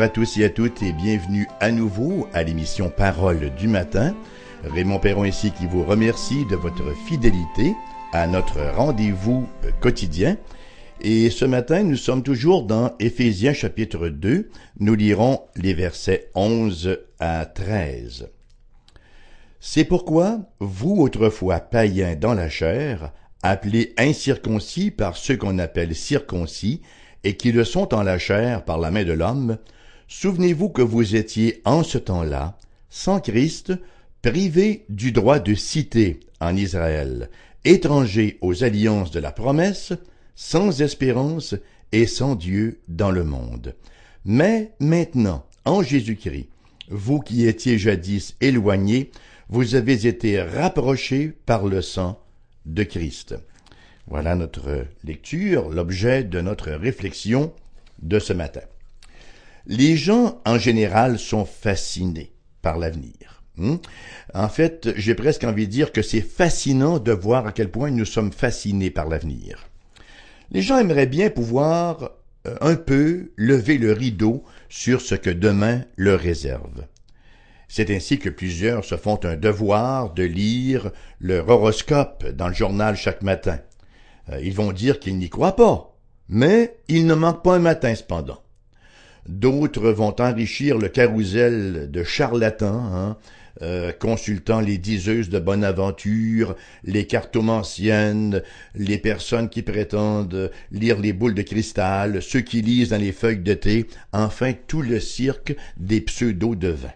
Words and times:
À 0.00 0.08
tous 0.08 0.38
et 0.38 0.44
à 0.44 0.48
toutes 0.48 0.82
et 0.82 0.94
bienvenue 0.94 1.46
à 1.60 1.70
nouveau 1.70 2.26
à 2.32 2.42
l'émission 2.42 2.88
Parole 2.88 3.54
du 3.54 3.68
matin. 3.68 4.16
Raymond 4.64 4.98
Perron 4.98 5.26
ici 5.26 5.52
qui 5.52 5.66
vous 5.66 5.84
remercie 5.84 6.46
de 6.46 6.56
votre 6.56 6.94
fidélité 7.06 7.74
à 8.14 8.26
notre 8.26 8.62
rendez-vous 8.74 9.46
quotidien. 9.82 10.38
Et 11.02 11.28
ce 11.28 11.44
matin, 11.44 11.82
nous 11.82 11.96
sommes 11.96 12.22
toujours 12.22 12.62
dans 12.62 12.92
Éphésiens 12.98 13.52
chapitre 13.52 14.08
2. 14.08 14.48
Nous 14.78 14.94
lirons 14.94 15.42
les 15.56 15.74
versets 15.74 16.30
11 16.34 16.98
à 17.18 17.44
13. 17.44 18.30
C'est 19.60 19.84
pourquoi, 19.84 20.40
vous 20.60 20.96
autrefois 20.96 21.60
païens 21.60 22.16
dans 22.16 22.32
la 22.32 22.48
chair, 22.48 23.12
appelés 23.42 23.92
incirconcis 23.98 24.90
par 24.90 25.18
ceux 25.18 25.36
qu'on 25.36 25.58
appelle 25.58 25.94
circoncis, 25.94 26.80
et 27.22 27.36
qui 27.36 27.52
le 27.52 27.64
sont 27.64 27.92
en 27.94 28.02
la 28.02 28.18
chair 28.18 28.64
par 28.64 28.78
la 28.78 28.90
main 28.90 29.04
de 29.04 29.12
l'homme, 29.12 29.58
souvenez-vous 30.10 30.68
que 30.68 30.82
vous 30.82 31.14
étiez 31.16 31.62
en 31.64 31.82
ce 31.82 31.96
temps-là, 31.96 32.58
sans 32.90 33.20
Christ, 33.20 33.72
privés 34.20 34.84
du 34.90 35.12
droit 35.12 35.38
de 35.38 35.54
cité 35.54 36.20
en 36.40 36.56
Israël, 36.56 37.30
étrangers 37.64 38.36
aux 38.42 38.64
alliances 38.64 39.12
de 39.12 39.20
la 39.20 39.30
promesse, 39.30 39.92
sans 40.34 40.82
espérance 40.82 41.54
et 41.92 42.06
sans 42.06 42.34
Dieu 42.34 42.80
dans 42.88 43.12
le 43.12 43.24
monde. 43.24 43.74
Mais 44.24 44.72
maintenant, 44.80 45.46
en 45.64 45.82
Jésus-Christ, 45.82 46.48
vous 46.88 47.20
qui 47.20 47.46
étiez 47.46 47.78
jadis 47.78 48.34
éloignés, 48.40 49.12
vous 49.48 49.76
avez 49.76 50.06
été 50.06 50.42
rapprochés 50.42 51.32
par 51.46 51.66
le 51.66 51.82
sang 51.82 52.20
de 52.66 52.82
Christ. 52.82 53.36
Voilà 54.08 54.34
notre 54.34 54.86
lecture, 55.04 55.70
l'objet 55.70 56.24
de 56.24 56.40
notre 56.40 56.72
réflexion 56.72 57.52
de 58.02 58.18
ce 58.18 58.32
matin. 58.32 58.62
Les 59.72 59.96
gens 59.96 60.42
en 60.46 60.58
général 60.58 61.20
sont 61.20 61.44
fascinés 61.44 62.32
par 62.60 62.76
l'avenir. 62.76 63.44
Hmm? 63.56 63.76
En 64.34 64.48
fait, 64.48 64.88
j'ai 64.96 65.14
presque 65.14 65.44
envie 65.44 65.68
de 65.68 65.72
dire 65.72 65.92
que 65.92 66.02
c'est 66.02 66.22
fascinant 66.22 66.98
de 66.98 67.12
voir 67.12 67.46
à 67.46 67.52
quel 67.52 67.70
point 67.70 67.92
nous 67.92 68.04
sommes 68.04 68.32
fascinés 68.32 68.90
par 68.90 69.08
l'avenir. 69.08 69.68
Les 70.50 70.60
gens 70.60 70.76
aimeraient 70.76 71.06
bien 71.06 71.30
pouvoir 71.30 72.10
euh, 72.48 72.56
un 72.60 72.74
peu 72.74 73.30
lever 73.36 73.78
le 73.78 73.92
rideau 73.92 74.42
sur 74.68 75.00
ce 75.00 75.14
que 75.14 75.30
demain 75.30 75.84
leur 75.96 76.18
réserve. 76.18 76.84
C'est 77.68 77.94
ainsi 77.94 78.18
que 78.18 78.28
plusieurs 78.28 78.84
se 78.84 78.96
font 78.96 79.20
un 79.22 79.36
devoir 79.36 80.12
de 80.14 80.24
lire 80.24 80.90
leur 81.20 81.48
horoscope 81.48 82.26
dans 82.26 82.48
le 82.48 82.54
journal 82.54 82.96
chaque 82.96 83.22
matin. 83.22 83.60
Euh, 84.30 84.40
ils 84.42 84.52
vont 84.54 84.72
dire 84.72 84.98
qu'ils 84.98 85.16
n'y 85.16 85.30
croient 85.30 85.54
pas, 85.54 85.96
mais 86.28 86.74
il 86.88 87.06
ne 87.06 87.14
manque 87.14 87.44
pas 87.44 87.54
un 87.54 87.60
matin 87.60 87.94
cependant. 87.94 88.42
D'autres 89.30 89.92
vont 89.92 90.20
enrichir 90.20 90.76
le 90.76 90.88
carrousel 90.88 91.88
de 91.88 92.02
charlatans, 92.02 92.90
hein, 92.92 93.16
euh, 93.62 93.92
consultant 93.92 94.58
les 94.58 94.76
diseuses 94.76 95.28
de 95.28 95.38
bonne 95.38 95.62
aventure, 95.62 96.56
les 96.82 97.06
cartomanciennes, 97.06 98.42
les 98.74 98.98
personnes 98.98 99.48
qui 99.48 99.62
prétendent 99.62 100.50
lire 100.72 100.98
les 100.98 101.12
boules 101.12 101.36
de 101.36 101.42
cristal, 101.42 102.20
ceux 102.20 102.40
qui 102.40 102.60
lisent 102.60 102.88
dans 102.88 103.00
les 103.00 103.12
feuilles 103.12 103.38
de 103.38 103.54
thé, 103.54 103.86
enfin 104.12 104.52
tout 104.66 104.82
le 104.82 104.98
cirque 104.98 105.54
des 105.76 106.00
pseudo 106.00 106.56
devins. 106.56 106.90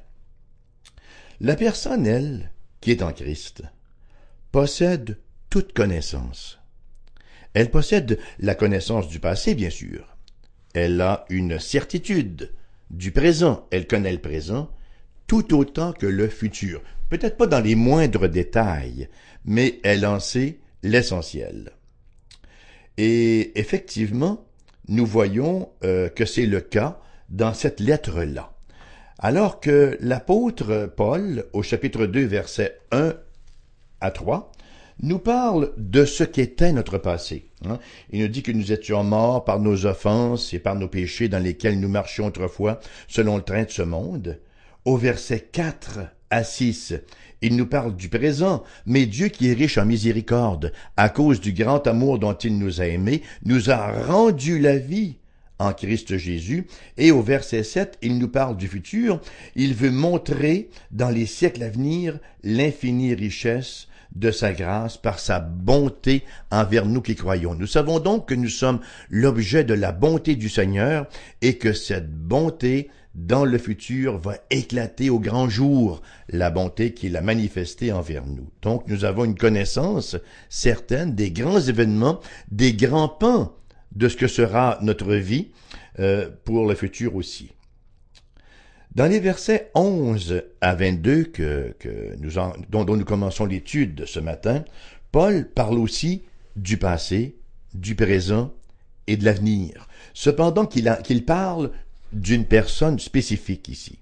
La 1.40 1.54
personne, 1.54 2.04
elle, 2.04 2.50
qui 2.80 2.90
est 2.90 3.02
en 3.04 3.12
Christ, 3.12 3.62
possède 4.50 5.18
toute 5.50 5.72
connaissance. 5.72 6.58
Elle 7.52 7.70
possède 7.70 8.18
la 8.40 8.56
connaissance 8.56 9.06
du 9.06 9.20
passé, 9.20 9.54
bien 9.54 9.70
sûr. 9.70 10.13
Elle 10.74 11.00
a 11.00 11.24
une 11.30 11.58
certitude 11.58 12.52
du 12.90 13.12
présent. 13.12 13.66
Elle 13.70 13.86
connaît 13.86 14.12
le 14.12 14.20
présent 14.20 14.70
tout 15.26 15.54
autant 15.54 15.92
que 15.92 16.06
le 16.06 16.28
futur. 16.28 16.82
Peut-être 17.08 17.36
pas 17.36 17.46
dans 17.46 17.60
les 17.60 17.74
moindres 17.74 18.28
détails, 18.28 19.08
mais 19.44 19.80
elle 19.82 20.04
en 20.04 20.20
sait 20.20 20.58
l'essentiel. 20.82 21.72
Et 22.96 23.58
effectivement, 23.58 24.44
nous 24.88 25.06
voyons 25.06 25.70
euh, 25.82 26.08
que 26.08 26.24
c'est 26.24 26.46
le 26.46 26.60
cas 26.60 27.00
dans 27.30 27.54
cette 27.54 27.80
lettre-là. 27.80 28.52
Alors 29.18 29.60
que 29.60 29.96
l'apôtre 30.00 30.92
Paul, 30.96 31.46
au 31.52 31.62
chapitre 31.62 32.06
2, 32.06 32.24
versets 32.24 32.78
1 32.92 33.14
à 34.00 34.10
3, 34.10 34.52
nous 35.02 35.18
parle 35.18 35.72
de 35.76 36.04
ce 36.04 36.24
qu'était 36.24 36.72
notre 36.72 36.98
passé. 36.98 37.50
Hein. 37.66 37.78
Il 38.10 38.20
nous 38.20 38.28
dit 38.28 38.42
que 38.42 38.52
nous 38.52 38.72
étions 38.72 39.04
morts 39.04 39.44
par 39.44 39.60
nos 39.60 39.86
offenses 39.86 40.54
et 40.54 40.58
par 40.58 40.76
nos 40.76 40.88
péchés 40.88 41.28
dans 41.28 41.38
lesquels 41.38 41.80
nous 41.80 41.88
marchions 41.88 42.26
autrefois 42.26 42.80
selon 43.08 43.36
le 43.36 43.42
train 43.42 43.64
de 43.64 43.70
ce 43.70 43.82
monde. 43.82 44.38
Au 44.84 44.96
verset 44.96 45.48
4 45.50 46.00
à 46.30 46.44
6, 46.44 46.94
il 47.42 47.56
nous 47.56 47.66
parle 47.66 47.96
du 47.96 48.08
présent, 48.08 48.62
mais 48.86 49.06
Dieu 49.06 49.28
qui 49.28 49.48
est 49.48 49.54
riche 49.54 49.78
en 49.78 49.86
miséricorde, 49.86 50.72
à 50.96 51.08
cause 51.08 51.40
du 51.40 51.52
grand 51.52 51.86
amour 51.86 52.18
dont 52.18 52.34
il 52.34 52.58
nous 52.58 52.80
a 52.80 52.86
aimés, 52.86 53.22
nous 53.44 53.70
a 53.70 54.04
rendu 54.06 54.58
la 54.58 54.76
vie 54.76 55.16
en 55.58 55.72
Christ 55.72 56.16
Jésus. 56.16 56.66
Et 56.96 57.10
au 57.10 57.22
verset 57.22 57.62
7, 57.62 57.98
il 58.02 58.18
nous 58.18 58.28
parle 58.28 58.56
du 58.56 58.68
futur. 58.68 59.20
Il 59.56 59.74
veut 59.74 59.90
montrer 59.90 60.68
dans 60.90 61.10
les 61.10 61.26
siècles 61.26 61.62
à 61.62 61.70
venir 61.70 62.18
l'infinie 62.42 63.14
richesse 63.14 63.88
de 64.14 64.30
sa 64.30 64.52
grâce 64.52 64.96
par 64.96 65.18
sa 65.18 65.40
bonté 65.40 66.24
envers 66.50 66.86
nous 66.86 67.02
qui 67.02 67.14
croyons. 67.14 67.54
Nous 67.54 67.66
savons 67.66 67.98
donc 67.98 68.28
que 68.28 68.34
nous 68.34 68.48
sommes 68.48 68.80
l'objet 69.10 69.64
de 69.64 69.74
la 69.74 69.92
bonté 69.92 70.36
du 70.36 70.48
Seigneur 70.48 71.06
et 71.42 71.58
que 71.58 71.72
cette 71.72 72.12
bonté 72.12 72.90
dans 73.14 73.44
le 73.44 73.58
futur 73.58 74.18
va 74.18 74.36
éclater 74.50 75.08
au 75.08 75.20
grand 75.20 75.48
jour, 75.48 76.02
la 76.28 76.50
bonté 76.50 76.94
qu'il 76.94 77.16
a 77.16 77.20
manifestée 77.20 77.92
envers 77.92 78.26
nous. 78.26 78.50
Donc 78.62 78.88
nous 78.88 79.04
avons 79.04 79.24
une 79.24 79.36
connaissance 79.36 80.16
certaine 80.48 81.14
des 81.14 81.30
grands 81.30 81.60
événements, 81.60 82.20
des 82.50 82.74
grands 82.74 83.08
pans 83.08 83.56
de 83.94 84.08
ce 84.08 84.16
que 84.16 84.26
sera 84.26 84.78
notre 84.82 85.14
vie 85.14 85.52
euh, 86.00 86.28
pour 86.44 86.66
le 86.66 86.74
futur 86.74 87.14
aussi. 87.14 87.52
Dans 88.94 89.06
les 89.06 89.18
versets 89.18 89.72
11 89.74 90.44
à 90.60 90.74
22 90.76 91.24
que, 91.24 91.74
que 91.80 92.14
nous 92.18 92.32
dont, 92.68 92.84
nous 92.84 93.04
commençons 93.04 93.44
l'étude 93.44 94.04
ce 94.06 94.20
matin, 94.20 94.64
Paul 95.10 95.48
parle 95.48 95.78
aussi 95.78 96.22
du 96.54 96.76
passé, 96.76 97.34
du 97.74 97.96
présent 97.96 98.54
et 99.08 99.16
de 99.16 99.24
l'avenir. 99.24 99.88
Cependant 100.12 100.64
qu'il 100.64 100.96
qu'il 101.02 101.24
parle 101.24 101.72
d'une 102.12 102.44
personne 102.44 103.00
spécifique 103.00 103.68
ici. 103.68 103.98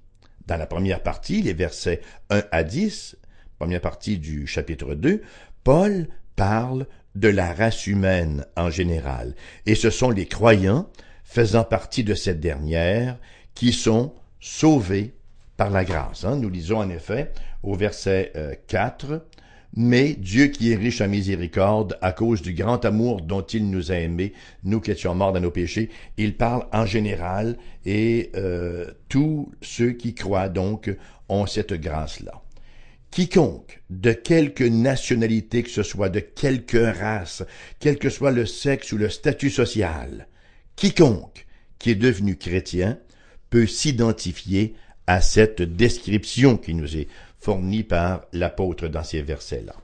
Dans 0.47 0.59
la 0.59 0.67
première 0.67 1.03
partie, 1.03 1.41
les 1.41 1.55
versets 1.55 2.03
1 2.29 2.43
à 2.51 2.63
10, 2.63 3.17
première 3.59 3.81
partie 3.81 4.19
du 4.19 4.47
chapitre 4.47 4.95
2, 4.95 5.23
Paul 5.65 6.07
parle 6.37 6.87
de 7.15 7.29
la 7.29 7.55
race 7.55 7.87
humaine 7.87 8.45
en 8.57 8.69
général, 8.69 9.35
et 9.65 9.75
ce 9.75 9.89
sont 9.89 10.11
les 10.11 10.27
croyants 10.27 10.87
faisant 11.25 11.65
partie 11.65 12.05
de 12.05 12.15
cette 12.15 12.41
dernière 12.41 13.19
qui 13.55 13.73
sont 13.73 14.13
sauvés 14.43 15.15
par 15.57 15.71
la 15.71 15.85
grâce. 15.85 16.25
Hein. 16.25 16.37
Nous 16.37 16.51
lisons 16.51 16.79
en 16.79 16.91
effet 16.91 17.33
au 17.63 17.75
verset 17.75 18.33
4, 18.67 19.13
euh, 19.13 19.19
mais 19.75 20.15
Dieu 20.15 20.49
qui 20.49 20.73
est 20.73 20.77
riche 20.77 21.01
en 21.01 21.09
miséricorde, 21.09 21.97
à 22.03 22.13
cause 22.13 22.43
du 22.43 22.53
grand 22.53 22.85
amour 22.85 23.23
dont 23.23 23.41
il 23.41 23.71
nous 23.71 23.91
a 23.91 23.95
aimés, 23.95 24.35
nous 24.65 24.81
qui 24.81 24.91
étions 24.91 25.15
morts 25.15 25.33
dans 25.33 25.41
nos 25.41 25.51
péchés, 25.51 25.89
il 26.19 26.37
parle 26.37 26.67
en 26.73 26.85
général 26.85 27.57
et 27.87 28.31
euh, 28.35 28.91
tous 29.09 29.51
ceux 29.63 29.93
qui 29.93 30.15
croient 30.15 30.51
donc 30.51 30.95
ont 31.29 31.47
cette 31.47 31.73
grâce-là. 31.73 32.43
Quiconque, 33.13 33.83
de 33.91 34.13
quelque 34.13 34.65
nationalité 34.65 35.63
que 35.63 35.71
ce 35.71 35.83
soit, 35.83 36.09
de 36.09 36.21
quelque 36.21 36.99
race, 36.99 37.45
quel 37.79 37.99
que 37.99 38.11
soit 38.11 38.33
le 38.33 38.47
sexe 38.47 38.93
ou 38.93 38.99
le 38.99 39.09
statut 39.09 39.51
social, 39.51 40.27
quiconque 40.77 41.47
qui 41.79 41.91
est 41.91 41.95
devenu 41.95 42.37
chrétien 42.37 42.99
peut 43.53 43.67
s'identifier 43.67 44.75
à 45.07 45.21
cette 45.21 45.61
description 45.61 46.57
qui 46.57 46.73
nous 46.73 46.97
est 46.97 47.07
fournie 47.39 47.83
par 47.83 48.23
l'apôtre 48.33 48.89
dans 48.89 49.05
ces 49.05 49.21
versets-là. 49.21 49.75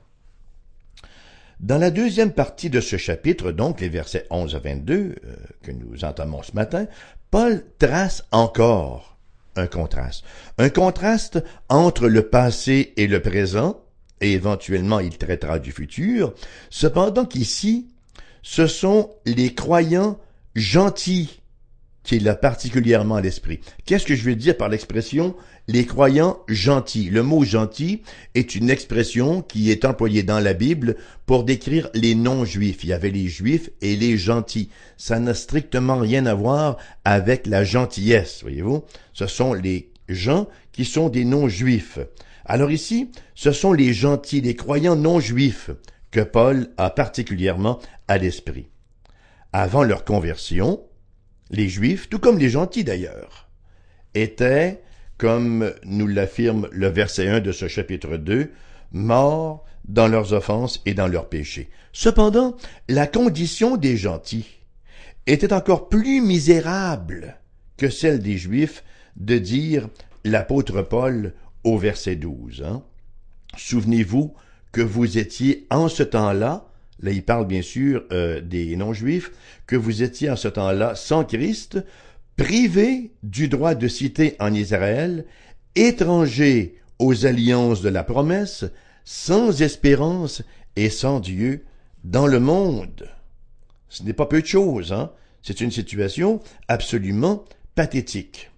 Dans 1.59 1.77
la 1.77 1.91
deuxième 1.91 2.31
partie 2.31 2.71
de 2.71 2.81
ce 2.81 2.97
chapitre, 2.97 3.51
donc 3.51 3.79
les 3.79 3.89
versets 3.89 4.25
11 4.31 4.55
à 4.55 4.59
22 4.59 4.95
euh, 4.95 5.35
que 5.61 5.71
nous 5.71 6.03
entamons 6.03 6.41
ce 6.41 6.53
matin, 6.53 6.87
Paul 7.29 7.63
trace 7.77 8.23
encore 8.31 9.19
un 9.55 9.67
contraste. 9.67 10.23
Un 10.57 10.69
contraste 10.69 11.43
entre 11.67 12.07
le 12.07 12.27
passé 12.27 12.93
et 12.97 13.05
le 13.05 13.21
présent, 13.21 13.83
et 14.19 14.31
éventuellement 14.31 14.99
il 14.99 15.15
traitera 15.15 15.59
du 15.59 15.71
futur, 15.71 16.33
cependant 16.71 17.25
qu'ici, 17.25 17.87
ce 18.41 18.65
sont 18.65 19.11
les 19.25 19.53
croyants 19.53 20.17
gentils 20.55 21.38
particulièrement 22.41 23.15
à 23.15 23.21
l'esprit. 23.21 23.59
Qu'est-ce 23.85 24.05
que 24.05 24.15
je 24.15 24.23
veux 24.23 24.35
dire 24.35 24.57
par 24.57 24.69
l'expression 24.69 25.35
les 25.67 25.85
croyants 25.85 26.39
gentils? 26.47 27.09
Le 27.09 27.21
mot 27.21 27.43
gentil 27.43 28.01
est 28.33 28.55
une 28.55 28.69
expression 28.69 29.41
qui 29.41 29.69
est 29.69 29.85
employée 29.85 30.23
dans 30.23 30.39
la 30.39 30.53
Bible 30.53 30.95
pour 31.25 31.43
décrire 31.43 31.89
les 31.93 32.15
non-juifs. 32.15 32.83
Il 32.83 32.89
y 32.89 32.93
avait 32.93 33.11
les 33.11 33.27
juifs 33.27 33.69
et 33.81 33.95
les 33.95 34.17
gentils. 34.17 34.69
Ça 34.97 35.19
n'a 35.19 35.33
strictement 35.33 35.97
rien 35.97 36.25
à 36.25 36.33
voir 36.33 36.77
avec 37.05 37.45
la 37.45 37.63
gentillesse, 37.63 38.39
voyez-vous. 38.41 38.83
Ce 39.13 39.27
sont 39.27 39.53
les 39.53 39.91
gens 40.07 40.47
qui 40.71 40.85
sont 40.85 41.09
des 41.09 41.25
non-juifs. 41.25 41.99
Alors 42.45 42.71
ici, 42.71 43.11
ce 43.35 43.51
sont 43.51 43.73
les 43.73 43.93
gentils, 43.93 44.41
les 44.41 44.55
croyants 44.55 44.95
non-juifs 44.95 45.69
que 46.09 46.21
Paul 46.21 46.69
a 46.77 46.89
particulièrement 46.89 47.79
à 48.07 48.17
l'esprit. 48.17 48.69
Avant 49.53 49.83
leur 49.83 50.03
conversion, 50.03 50.81
les 51.49 51.69
Juifs, 51.69 52.09
tout 52.09 52.19
comme 52.19 52.37
les 52.37 52.49
gentils 52.49 52.83
d'ailleurs, 52.83 53.49
étaient, 54.13 54.81
comme 55.17 55.73
nous 55.83 56.07
l'affirme 56.07 56.67
le 56.71 56.87
verset 56.87 57.27
1 57.27 57.39
de 57.41 57.51
ce 57.51 57.67
chapitre 57.67 58.17
2, 58.17 58.51
morts 58.91 59.65
dans 59.87 60.07
leurs 60.07 60.33
offenses 60.33 60.81
et 60.85 60.93
dans 60.93 61.07
leurs 61.07 61.29
péchés. 61.29 61.69
Cependant, 61.91 62.55
la 62.87 63.07
condition 63.07 63.77
des 63.77 63.97
gentils 63.97 64.59
était 65.25 65.53
encore 65.53 65.89
plus 65.89 66.21
misérable 66.21 67.37
que 67.77 67.89
celle 67.89 68.19
des 68.19 68.37
Juifs 68.37 68.83
de 69.15 69.37
dire 69.37 69.89
l'apôtre 70.23 70.81
Paul 70.81 71.33
au 71.63 71.77
verset 71.77 72.15
12. 72.15 72.63
Hein. 72.65 72.83
Souvenez-vous 73.57 74.33
que 74.71 74.81
vous 74.81 75.17
étiez 75.17 75.65
en 75.69 75.87
ce 75.87 76.03
temps-là, 76.03 76.68
là 77.01 77.11
il 77.11 77.23
parle 77.23 77.47
bien 77.47 77.61
sûr 77.61 78.03
euh, 78.11 78.41
des 78.41 78.75
non-juifs, 78.75 79.31
que 79.67 79.75
vous 79.75 80.03
étiez 80.03 80.29
en 80.29 80.35
ce 80.35 80.47
temps-là 80.47 80.95
sans 80.95 81.23
Christ, 81.23 81.79
privés 82.35 83.11
du 83.23 83.47
droit 83.47 83.75
de 83.75 83.87
citer 83.87 84.35
en 84.39 84.53
Israël, 84.53 85.25
étrangers 85.75 86.75
aux 86.97 87.25
alliances 87.25 87.81
de 87.81 87.89
la 87.89 88.03
promesse, 88.03 88.65
sans 89.03 89.61
espérance 89.61 90.43
et 90.75 90.89
sans 90.89 91.19
Dieu 91.19 91.65
dans 92.03 92.27
le 92.27 92.39
monde. 92.39 93.09
Ce 93.89 94.03
n'est 94.03 94.13
pas 94.13 94.25
peu 94.25 94.41
de 94.41 94.47
choses, 94.47 94.93
hein? 94.93 95.11
C'est 95.41 95.61
une 95.61 95.71
situation 95.71 96.41
absolument 96.67 97.45
pathétique. 97.75 98.51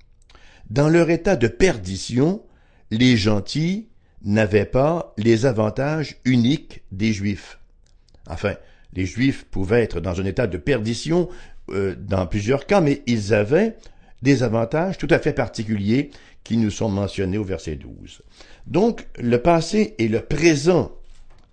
Dans 0.69 0.89
leur 0.89 1.09
état 1.09 1.35
de 1.35 1.47
perdition, 1.47 2.43
les 2.89 3.17
gentils 3.17 3.87
n'avaient 4.23 4.65
pas 4.65 5.13
les 5.17 5.45
avantages 5.45 6.17
uniques 6.25 6.81
des 6.91 7.13
Juifs. 7.13 7.60
Enfin, 8.31 8.55
les 8.93 9.05
Juifs 9.05 9.45
pouvaient 9.45 9.83
être 9.83 9.99
dans 9.99 10.19
un 10.19 10.25
état 10.25 10.47
de 10.47 10.57
perdition 10.57 11.29
euh, 11.69 11.95
dans 11.95 12.25
plusieurs 12.25 12.65
cas, 12.65 12.81
mais 12.81 13.03
ils 13.07 13.33
avaient 13.33 13.75
des 14.21 14.43
avantages 14.43 14.97
tout 14.97 15.07
à 15.09 15.19
fait 15.19 15.33
particuliers 15.33 16.11
qui 16.43 16.57
nous 16.57 16.71
sont 16.71 16.89
mentionnés 16.89 17.37
au 17.37 17.43
verset 17.43 17.75
12. 17.75 18.21
Donc, 18.67 19.07
le 19.19 19.37
passé 19.37 19.95
et 19.97 20.07
le 20.07 20.21
présent 20.21 20.91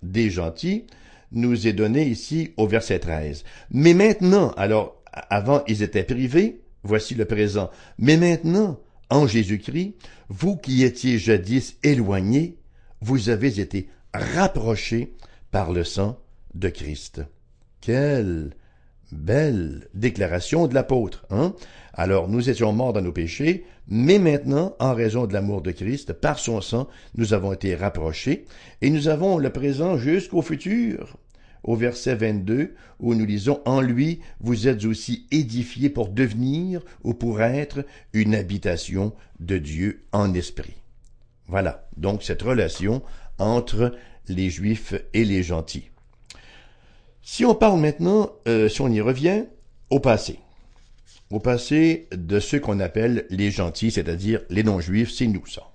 des 0.02 0.30
gentils 0.30 0.86
nous 1.32 1.66
est 1.66 1.72
donné 1.72 2.06
ici 2.06 2.52
au 2.56 2.66
verset 2.66 3.00
13. 3.00 3.44
Mais 3.70 3.94
maintenant, 3.94 4.50
alors, 4.56 5.02
avant 5.12 5.62
ils 5.66 5.82
étaient 5.82 6.04
privés, 6.04 6.60
voici 6.82 7.14
le 7.14 7.24
présent. 7.24 7.70
Mais 7.98 8.16
maintenant, 8.16 8.78
en 9.10 9.26
Jésus-Christ, 9.26 9.94
vous 10.28 10.56
qui 10.56 10.84
étiez 10.84 11.18
jadis 11.18 11.76
éloignés, 11.82 12.56
vous 13.00 13.28
avez 13.28 13.60
été 13.60 13.88
rapprochés 14.14 15.14
par 15.50 15.72
le 15.72 15.84
sang 15.84 16.18
de 16.54 16.68
Christ. 16.68 17.22
Quelle 17.80 18.50
belle 19.12 19.88
déclaration 19.94 20.66
de 20.66 20.74
l'apôtre, 20.74 21.26
hein? 21.30 21.54
Alors, 21.94 22.28
nous 22.28 22.48
étions 22.48 22.72
morts 22.72 22.92
dans 22.92 23.02
nos 23.02 23.12
péchés, 23.12 23.64
mais 23.88 24.18
maintenant, 24.18 24.76
en 24.78 24.94
raison 24.94 25.26
de 25.26 25.32
l'amour 25.32 25.62
de 25.62 25.70
Christ, 25.70 26.12
par 26.12 26.38
son 26.38 26.60
sang, 26.60 26.88
nous 27.16 27.32
avons 27.32 27.52
été 27.52 27.74
rapprochés, 27.74 28.44
et 28.82 28.90
nous 28.90 29.08
avons 29.08 29.38
le 29.38 29.50
présent 29.50 29.96
jusqu'au 29.96 30.42
futur. 30.42 31.16
Au 31.64 31.74
verset 31.74 32.14
22, 32.14 32.74
où 33.00 33.14
nous 33.14 33.24
lisons 33.24 33.60
En 33.64 33.80
lui, 33.80 34.20
vous 34.40 34.68
êtes 34.68 34.84
aussi 34.84 35.26
édifiés 35.32 35.90
pour 35.90 36.08
devenir 36.08 36.82
ou 37.02 37.14
pour 37.14 37.42
être 37.42 37.84
une 38.12 38.34
habitation 38.34 39.12
de 39.40 39.58
Dieu 39.58 40.04
en 40.12 40.34
esprit. 40.34 40.76
Voilà, 41.46 41.88
donc 41.96 42.22
cette 42.22 42.42
relation 42.42 43.02
entre 43.38 43.94
les 44.28 44.50
Juifs 44.50 44.94
et 45.14 45.24
les 45.24 45.42
gentils. 45.42 45.90
Si 47.30 47.44
on 47.44 47.54
parle 47.54 47.78
maintenant, 47.78 48.30
euh, 48.48 48.70
si 48.70 48.80
on 48.80 48.88
y 48.88 49.02
revient, 49.02 49.44
au 49.90 50.00
passé. 50.00 50.38
Au 51.30 51.40
passé 51.40 52.08
de 52.10 52.40
ceux 52.40 52.58
qu'on 52.58 52.80
appelle 52.80 53.26
les 53.28 53.50
gentils, 53.50 53.90
c'est-à-dire 53.90 54.40
les 54.48 54.62
non-juifs, 54.62 55.10
c'est 55.10 55.26
nous 55.26 55.46
ça. 55.46 55.70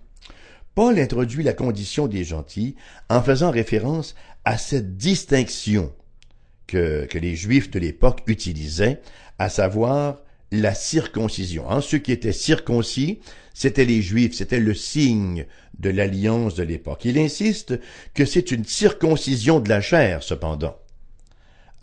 Paul 0.74 0.98
introduit 0.98 1.44
la 1.44 1.54
condition 1.54 2.08
des 2.08 2.24
gentils 2.24 2.76
en 3.08 3.22
faisant 3.22 3.52
référence 3.52 4.16
à 4.46 4.58
cette 4.58 4.98
distinction 4.98 5.94
que, 6.66 7.08
les 7.14 7.36
juifs 7.36 7.70
de 7.70 7.78
l'époque 7.78 8.24
utilisaient, 8.26 9.00
à 9.38 9.48
savoir 9.48 10.22
la 10.52 10.74
circoncision. 10.74 11.70
En 11.70 11.82
ceux 11.82 12.00
qui 12.00 12.12
étaient 12.12 12.34
circoncis, 12.34 13.20
c'étaient 13.54 13.86
les 13.86 14.02
Juifs, 14.02 14.34
c'était 14.34 14.60
le 14.60 14.74
signe 14.74 15.46
de 15.78 15.92
l'alliance 15.92 16.56
de 16.56 16.64
l'époque. 16.64 17.06
Il 17.06 17.20
insiste 17.20 17.80
que 18.16 18.26
c'est 18.26 18.50
une 18.50 18.66
circoncision 18.66 19.60
de 19.60 19.70
la 19.70 19.82
chair, 19.82 20.24
cependant. 20.24 20.78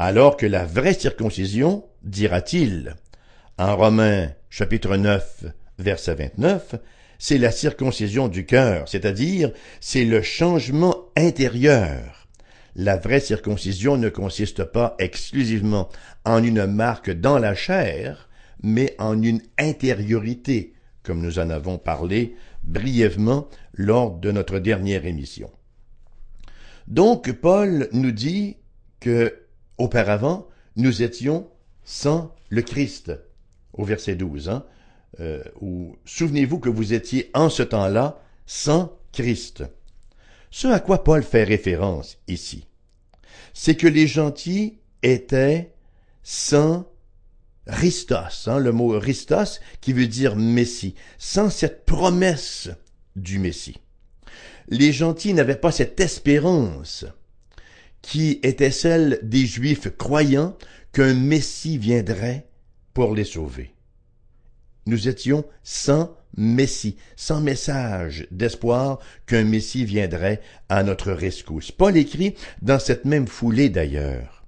Alors 0.02 0.38
que 0.38 0.46
la 0.46 0.64
vraie 0.64 0.94
circoncision, 0.94 1.84
dira-t-il, 2.04 2.96
en 3.58 3.76
Romains 3.76 4.30
chapitre 4.48 4.96
9, 4.96 5.44
verset 5.78 6.14
29, 6.14 6.76
c'est 7.18 7.36
la 7.36 7.50
circoncision 7.50 8.28
du 8.28 8.46
cœur, 8.46 8.88
c'est-à-dire 8.88 9.52
c'est 9.78 10.06
le 10.06 10.22
changement 10.22 10.96
intérieur. 11.18 12.26
La 12.76 12.96
vraie 12.96 13.20
circoncision 13.20 13.98
ne 13.98 14.08
consiste 14.08 14.64
pas 14.64 14.94
exclusivement 14.98 15.90
en 16.24 16.42
une 16.42 16.64
marque 16.64 17.10
dans 17.10 17.38
la 17.38 17.54
chair, 17.54 18.30
mais 18.62 18.96
en 18.98 19.20
une 19.22 19.42
intériorité, 19.58 20.72
comme 21.02 21.20
nous 21.20 21.38
en 21.38 21.50
avons 21.50 21.76
parlé 21.76 22.36
brièvement 22.64 23.50
lors 23.74 24.12
de 24.12 24.32
notre 24.32 24.60
dernière 24.60 25.04
émission. 25.04 25.50
Donc 26.86 27.30
Paul 27.32 27.90
nous 27.92 28.12
dit 28.12 28.56
que 29.00 29.40
auparavant 29.80 30.48
nous 30.76 31.02
étions 31.02 31.48
sans 31.84 32.34
le 32.48 32.62
Christ 32.62 33.12
au 33.72 33.84
verset 33.84 34.14
12 34.14 34.48
hein, 34.48 34.64
euh, 35.20 35.42
souvenez-vous 36.04 36.58
que 36.58 36.68
vous 36.68 36.92
étiez 36.92 37.30
en 37.34 37.50
ce 37.50 37.62
temps-là 37.62 38.22
sans 38.46 38.98
Christ. 39.12 39.64
Ce 40.50 40.68
à 40.68 40.80
quoi 40.80 41.04
Paul 41.04 41.22
fait 41.22 41.44
référence 41.44 42.18
ici, 42.28 42.66
c'est 43.52 43.76
que 43.76 43.86
les 43.86 44.06
gentils 44.06 44.78
étaient 45.02 45.72
sans 46.22 46.86
Christos, 47.66 48.48
hein, 48.48 48.58
le 48.58 48.72
mot 48.72 48.98
Christos 49.00 49.60
qui 49.80 49.92
veut 49.92 50.06
dire 50.06 50.36
Messie, 50.36 50.94
sans 51.18 51.50
cette 51.50 51.84
promesse 51.84 52.70
du 53.16 53.38
Messie. 53.38 53.78
Les 54.68 54.92
gentils 54.92 55.34
n'avaient 55.34 55.56
pas 55.56 55.72
cette 55.72 56.00
espérance 56.00 57.04
qui 58.02 58.40
était 58.42 58.70
celle 58.70 59.18
des 59.22 59.46
Juifs 59.46 59.88
croyant 59.96 60.56
qu'un 60.92 61.14
Messie 61.14 61.78
viendrait 61.78 62.46
pour 62.94 63.14
les 63.14 63.24
sauver. 63.24 63.74
Nous 64.86 65.08
étions 65.08 65.44
sans 65.62 66.16
Messie, 66.36 66.96
sans 67.16 67.40
message 67.40 68.26
d'espoir 68.30 68.98
qu'un 69.26 69.44
Messie 69.44 69.84
viendrait 69.84 70.40
à 70.68 70.82
notre 70.82 71.12
rescousse. 71.12 71.72
Paul 71.72 71.96
écrit 71.96 72.34
dans 72.62 72.78
cette 72.78 73.04
même 73.04 73.26
foulée 73.26 73.68
d'ailleurs 73.68 74.40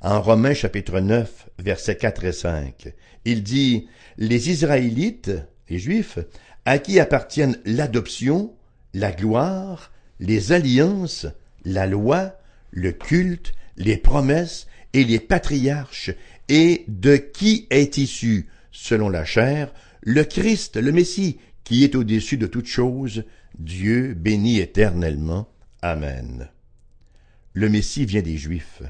en 0.00 0.20
Romains 0.20 0.54
chapitre 0.54 1.00
9, 1.00 1.48
versets 1.58 1.96
4 1.96 2.24
et 2.24 2.32
5. 2.32 2.94
Il 3.24 3.42
dit, 3.42 3.88
Les 4.16 4.50
Israélites, 4.50 5.32
les 5.68 5.78
Juifs, 5.78 6.18
à 6.64 6.78
qui 6.78 7.00
appartiennent 7.00 7.58
l'adoption, 7.64 8.54
la 8.94 9.12
gloire, 9.12 9.92
les 10.20 10.52
alliances, 10.52 11.26
la 11.64 11.86
loi, 11.86 12.34
le 12.70 12.92
culte, 12.92 13.52
les 13.76 13.96
promesses 13.96 14.66
et 14.92 15.04
les 15.04 15.20
patriarches, 15.20 16.10
et 16.48 16.84
de 16.88 17.16
qui 17.16 17.66
est 17.70 17.98
issu, 17.98 18.48
selon 18.72 19.08
la 19.08 19.24
chair, 19.24 19.72
le 20.00 20.24
Christ, 20.24 20.76
le 20.76 20.92
Messie, 20.92 21.38
qui 21.64 21.84
est 21.84 21.94
au-dessus 21.94 22.38
de 22.38 22.46
toutes 22.46 22.66
choses, 22.66 23.24
Dieu 23.58 24.14
béni 24.14 24.58
éternellement. 24.58 25.48
Amen. 25.82 26.48
Le 27.52 27.68
Messie 27.68 28.06
vient 28.06 28.22
des 28.22 28.36
Juifs. 28.36 28.82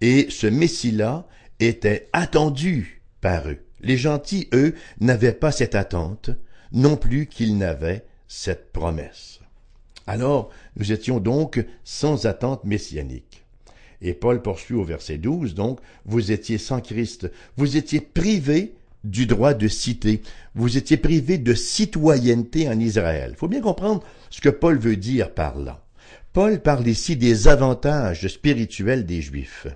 Et 0.00 0.28
ce 0.30 0.46
Messie-là 0.46 1.26
était 1.60 2.08
attendu 2.12 3.02
par 3.20 3.48
eux. 3.48 3.58
Les 3.80 3.96
gentils, 3.96 4.48
eux, 4.52 4.74
n'avaient 5.00 5.32
pas 5.32 5.52
cette 5.52 5.74
attente, 5.74 6.30
non 6.72 6.96
plus 6.96 7.26
qu'ils 7.26 7.58
n'avaient 7.58 8.04
cette 8.28 8.72
promesse. 8.72 9.35
Alors, 10.06 10.50
nous 10.76 10.92
étions 10.92 11.20
donc 11.20 11.64
sans 11.84 12.26
attente 12.26 12.64
messianique. 12.64 13.44
Et 14.00 14.14
Paul 14.14 14.42
poursuit 14.42 14.74
au 14.74 14.84
verset 14.84 15.18
12, 15.18 15.54
donc, 15.54 15.80
vous 16.04 16.30
étiez 16.30 16.58
sans 16.58 16.80
Christ, 16.80 17.30
vous 17.56 17.76
étiez 17.76 18.00
privés 18.00 18.74
du 19.04 19.26
droit 19.26 19.54
de 19.54 19.68
cité. 19.68 20.22
Vous 20.54 20.76
étiez 20.76 20.96
privé 20.96 21.38
de 21.38 21.54
citoyenneté 21.54 22.68
en 22.68 22.78
Israël. 22.78 23.30
Il 23.32 23.36
faut 23.36 23.48
bien 23.48 23.60
comprendre 23.60 24.04
ce 24.30 24.40
que 24.40 24.48
Paul 24.48 24.78
veut 24.78 24.96
dire 24.96 25.32
par 25.32 25.58
là. 25.58 25.84
Paul 26.32 26.60
parle 26.60 26.86
ici 26.86 27.16
des 27.16 27.48
avantages 27.48 28.28
spirituels 28.28 29.06
des 29.06 29.22
Juifs. 29.22 29.66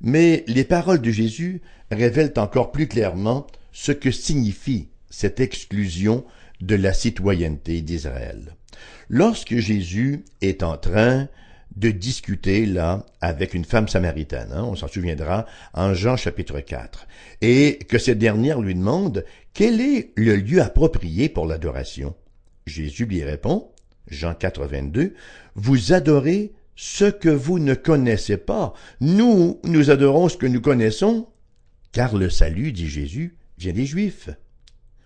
Mais 0.00 0.44
les 0.48 0.64
paroles 0.64 1.00
de 1.00 1.10
Jésus 1.10 1.62
révèlent 1.90 2.34
encore 2.36 2.72
plus 2.72 2.88
clairement 2.88 3.46
ce 3.72 3.92
que 3.92 4.10
signifie 4.10 4.88
cette 5.08 5.40
exclusion 5.40 6.24
de 6.60 6.74
la 6.74 6.92
citoyenneté 6.92 7.82
d'Israël. 7.82 8.56
Lorsque 9.08 9.56
Jésus 9.56 10.24
est 10.40 10.62
en 10.62 10.76
train 10.76 11.28
de 11.76 11.90
discuter 11.90 12.66
là 12.66 13.06
avec 13.20 13.54
une 13.54 13.64
femme 13.64 13.88
samaritaine, 13.88 14.50
hein, 14.52 14.64
on 14.64 14.76
s'en 14.76 14.88
souviendra 14.88 15.46
en 15.72 15.94
Jean 15.94 16.16
chapitre 16.16 16.60
4, 16.60 17.06
et 17.40 17.78
que 17.88 17.98
cette 17.98 18.18
dernière 18.18 18.60
lui 18.60 18.74
demande 18.74 19.24
quel 19.54 19.80
est 19.80 20.12
le 20.16 20.36
lieu 20.36 20.60
approprié 20.60 21.28
pour 21.28 21.46
l'adoration? 21.46 22.14
Jésus 22.66 23.06
lui 23.06 23.22
répond, 23.22 23.70
Jean 24.08 24.34
4, 24.34 24.66
22, 24.66 25.14
Vous 25.54 25.92
adorez 25.92 26.52
ce 26.74 27.04
que 27.04 27.28
vous 27.28 27.58
ne 27.58 27.74
connaissez 27.74 28.36
pas. 28.36 28.72
Nous, 29.00 29.60
nous 29.64 29.90
adorons 29.90 30.28
ce 30.28 30.36
que 30.36 30.46
nous 30.46 30.60
connaissons, 30.60 31.28
car 31.92 32.16
le 32.16 32.30
salut, 32.30 32.72
dit 32.72 32.88
Jésus, 32.88 33.36
vient 33.58 33.72
des 33.72 33.86
Juifs. 33.86 34.30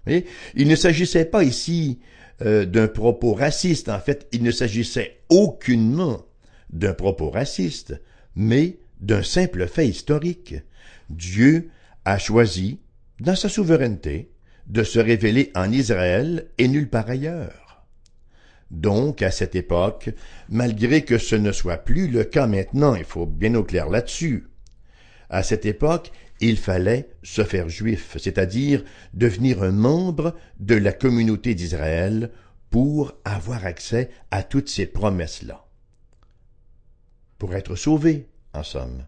il 0.07 0.69
ne 0.69 0.77
s'agissait 0.77 1.25
pas 1.25 1.43
ici 1.43 1.99
euh, 2.43 2.67
d'un 2.67 2.89
propos 2.89 3.33
raciste, 3.33 3.89
en 3.89 3.99
fait, 3.99 4.27
il 4.33 4.43
ne 4.43 4.51
s'agissait 4.51 5.21
aucunement 5.29 6.27
d'un 6.71 6.93
propos 6.93 7.31
raciste, 7.31 8.01
mais 8.35 8.79
d'un 9.01 9.23
simple 9.23 9.67
fait 9.67 9.89
historique. 9.89 10.55
Dieu 11.09 11.71
a 12.05 12.19
choisi, 12.19 12.81
dans 13.21 13.37
sa 13.37 13.49
souveraineté, 13.49 14.31
de 14.67 14.83
se 14.83 14.99
révéler 14.99 15.51
en 15.55 15.71
Israël 15.71 16.49
et 16.59 16.69
nulle 16.69 16.91
part 16.91 17.09
ailleurs. 17.09 17.87
Donc, 18.71 19.23
à 19.23 19.31
cette 19.31 19.55
époque, 19.55 20.11
malgré 20.49 21.03
que 21.03 21.19
ce 21.19 21.37
ne 21.37 21.53
soit 21.53 21.79
plus 21.79 22.09
le 22.09 22.25
cas 22.25 22.47
maintenant, 22.47 22.95
il 22.97 23.05
faut 23.05 23.27
bien 23.27 23.55
au 23.55 23.63
clair 23.63 23.89
là-dessus, 23.89 24.49
à 25.31 25.43
cette 25.43 25.67
époque, 25.67 26.13
il 26.41 26.57
fallait 26.57 27.09
se 27.23 27.45
faire 27.45 27.69
juif, 27.69 28.17
c'est-à-dire 28.19 28.85
devenir 29.15 29.63
un 29.63 29.73
membre 29.73 30.35
de 30.61 30.75
la 30.75 30.93
communauté 30.93 31.55
d'Israël 31.55 32.31
pour 32.71 33.15
avoir 33.25 33.65
accès 33.65 34.11
à 34.31 34.43
toutes 34.43 34.69
ces 34.69 34.87
promesses-là. 34.87 35.65
Pour 37.39 37.55
être 37.55 37.77
sauvé, 37.77 38.29
en 38.53 38.63
somme. 38.63 39.05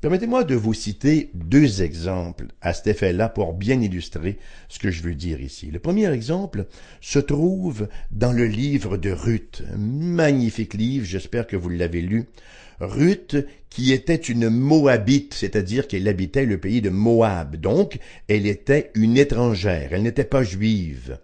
Permettez-moi 0.00 0.44
de 0.44 0.54
vous 0.54 0.72
citer 0.72 1.30
deux 1.34 1.82
exemples 1.82 2.46
à 2.62 2.72
cet 2.72 2.86
effet-là 2.86 3.28
pour 3.28 3.52
bien 3.52 3.82
illustrer 3.82 4.38
ce 4.68 4.78
que 4.78 4.90
je 4.90 5.02
veux 5.02 5.14
dire 5.14 5.42
ici. 5.42 5.70
Le 5.70 5.78
premier 5.78 6.10
exemple 6.10 6.64
se 7.02 7.18
trouve 7.18 7.86
dans 8.10 8.32
le 8.32 8.46
livre 8.46 8.96
de 8.96 9.10
Ruth, 9.10 9.62
magnifique 9.76 10.72
livre, 10.72 11.04
j'espère 11.04 11.46
que 11.46 11.56
vous 11.56 11.68
l'avez 11.68 12.00
lu. 12.00 12.28
Ruth, 12.80 13.36
qui 13.68 13.92
était 13.92 14.16
une 14.16 14.48
Moabite, 14.48 15.34
c'est-à-dire 15.34 15.86
qu'elle 15.86 16.08
habitait 16.08 16.46
le 16.46 16.58
pays 16.58 16.80
de 16.80 16.90
Moab, 16.90 17.56
donc 17.56 17.98
elle 18.28 18.46
était 18.46 18.90
une 18.94 19.16
étrangère, 19.16 19.90
elle 19.92 20.02
n'était 20.02 20.24
pas 20.24 20.42
juive. 20.42 21.18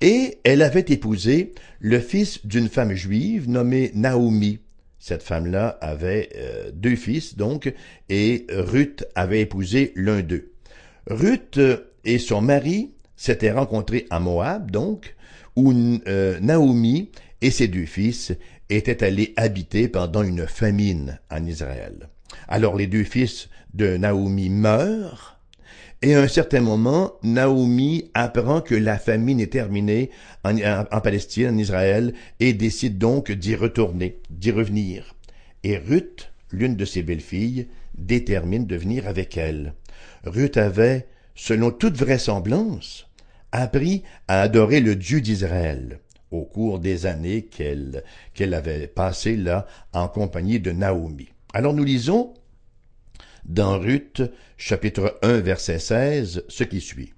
Et 0.00 0.38
elle 0.44 0.62
avait 0.62 0.84
épousé 0.88 1.54
le 1.80 2.00
fils 2.00 2.46
d'une 2.46 2.68
femme 2.68 2.94
juive 2.94 3.48
nommée 3.48 3.90
Naomi. 3.94 4.60
Cette 4.98 5.22
femme-là 5.22 5.78
avait 5.80 6.30
euh, 6.36 6.70
deux 6.72 6.96
fils, 6.96 7.36
donc, 7.36 7.72
et 8.08 8.46
Ruth 8.50 9.04
avait 9.14 9.42
épousé 9.42 9.92
l'un 9.94 10.20
d'eux. 10.20 10.52
Ruth 11.08 11.60
et 12.04 12.18
son 12.18 12.40
mari 12.40 12.92
s'étaient 13.16 13.52
rencontrés 13.52 14.06
à 14.10 14.20
Moab, 14.20 14.70
donc, 14.70 15.14
où 15.54 15.72
euh, 16.06 16.38
Naomi 16.40 17.10
et 17.40 17.50
ses 17.50 17.68
deux 17.68 17.86
fils 17.86 18.32
étaient 18.70 19.04
allés 19.04 19.32
habiter 19.36 19.88
pendant 19.88 20.22
une 20.22 20.46
famine 20.46 21.18
en 21.30 21.44
Israël. 21.44 22.08
Alors 22.48 22.76
les 22.76 22.86
deux 22.86 23.04
fils 23.04 23.48
de 23.74 23.96
Naomi 23.96 24.48
meurent, 24.48 25.36
et 26.02 26.14
à 26.14 26.20
un 26.20 26.28
certain 26.28 26.60
moment, 26.60 27.14
Naomi 27.22 28.10
apprend 28.12 28.60
que 28.60 28.74
la 28.74 28.98
famine 28.98 29.40
est 29.40 29.52
terminée 29.52 30.10
en, 30.44 31.00
Palestine, 31.00 31.48
en 31.48 31.56
Israël, 31.56 32.12
et 32.38 32.52
décide 32.52 32.98
donc 32.98 33.32
d'y 33.32 33.54
retourner, 33.54 34.20
d'y 34.28 34.50
revenir. 34.50 35.14
Et 35.64 35.78
Ruth, 35.78 36.30
l'une 36.52 36.76
de 36.76 36.84
ses 36.84 37.02
belles-filles, 37.02 37.68
détermine 37.96 38.66
de 38.66 38.76
venir 38.76 39.08
avec 39.08 39.38
elle. 39.38 39.74
Ruth 40.24 40.58
avait, 40.58 41.06
selon 41.34 41.70
toute 41.70 41.96
vraisemblance, 41.96 43.08
appris 43.50 44.02
à 44.28 44.42
adorer 44.42 44.80
le 44.80 44.96
Dieu 44.96 45.22
d'Israël 45.22 46.00
au 46.30 46.44
cours 46.44 46.78
des 46.78 47.06
années 47.06 47.42
qu'elle 47.42 48.02
qu'elle 48.34 48.54
avait 48.54 48.86
passées 48.86 49.36
là 49.36 49.66
en 49.92 50.08
compagnie 50.08 50.60
de 50.60 50.72
Naomi. 50.72 51.28
Alors 51.52 51.74
nous 51.74 51.84
lisons 51.84 52.34
dans 53.44 53.78
Ruth, 53.78 54.22
chapitre 54.56 55.18
1, 55.22 55.38
verset 55.38 55.78
16, 55.78 56.44
ce 56.48 56.64
qui 56.64 56.80
suit. 56.80 57.12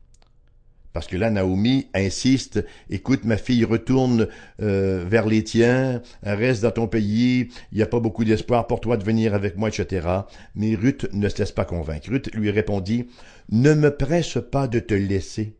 Parce 0.93 1.07
que 1.07 1.17
là, 1.17 1.31
Naomi 1.31 1.87
insiste, 1.95 2.65
écoute, 2.91 3.25
ma 3.25 3.37
fille, 3.37 3.65
retourne 3.65 4.27
euh, 4.61 5.05
vers 5.07 5.27
les 5.27 5.45
tiens, 5.45 6.03
reste 6.23 6.63
dans 6.63 6.71
ton 6.71 6.89
pays, 6.89 7.49
il 7.73 7.77
n'y 7.77 7.83
a 7.83 7.87
pas 7.87 8.01
beaucoup 8.01 8.25
d'espoir 8.25 8.67
pour 8.67 8.81
toi 8.81 8.97
de 8.97 9.05
venir 9.05 9.35
avec 9.35 9.57
moi, 9.57 9.69
etc. 9.69 10.09
Mais 10.55 10.75
Ruth 10.75 11.07
ne 11.13 11.29
se 11.29 11.39
laisse 11.39 11.53
pas 11.53 11.65
convaincre. 11.65 12.11
Ruth 12.11 12.35
lui 12.35 12.51
répondit, 12.51 13.09
ne 13.51 13.75
me 13.75 13.91
presse 13.91 14.39
pas 14.51 14.67
de 14.67 14.81
te 14.81 14.95
laisser, 14.95 15.57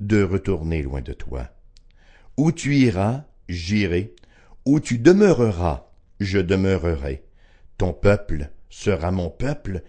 de 0.00 0.22
retourner 0.22 0.82
loin 0.82 1.00
de 1.00 1.12
toi. 1.12 1.50
Où 2.36 2.52
tu 2.52 2.76
iras, 2.76 3.24
j'irai, 3.48 4.14
où 4.64 4.80
tu 4.80 4.98
demeureras, 4.98 5.90
je 6.20 6.38
demeurerai. 6.38 7.22
Ton 7.78 7.92
peuple 7.92 8.50
sera 8.68 9.10
mon 9.10 9.30
peuple, 9.30 9.82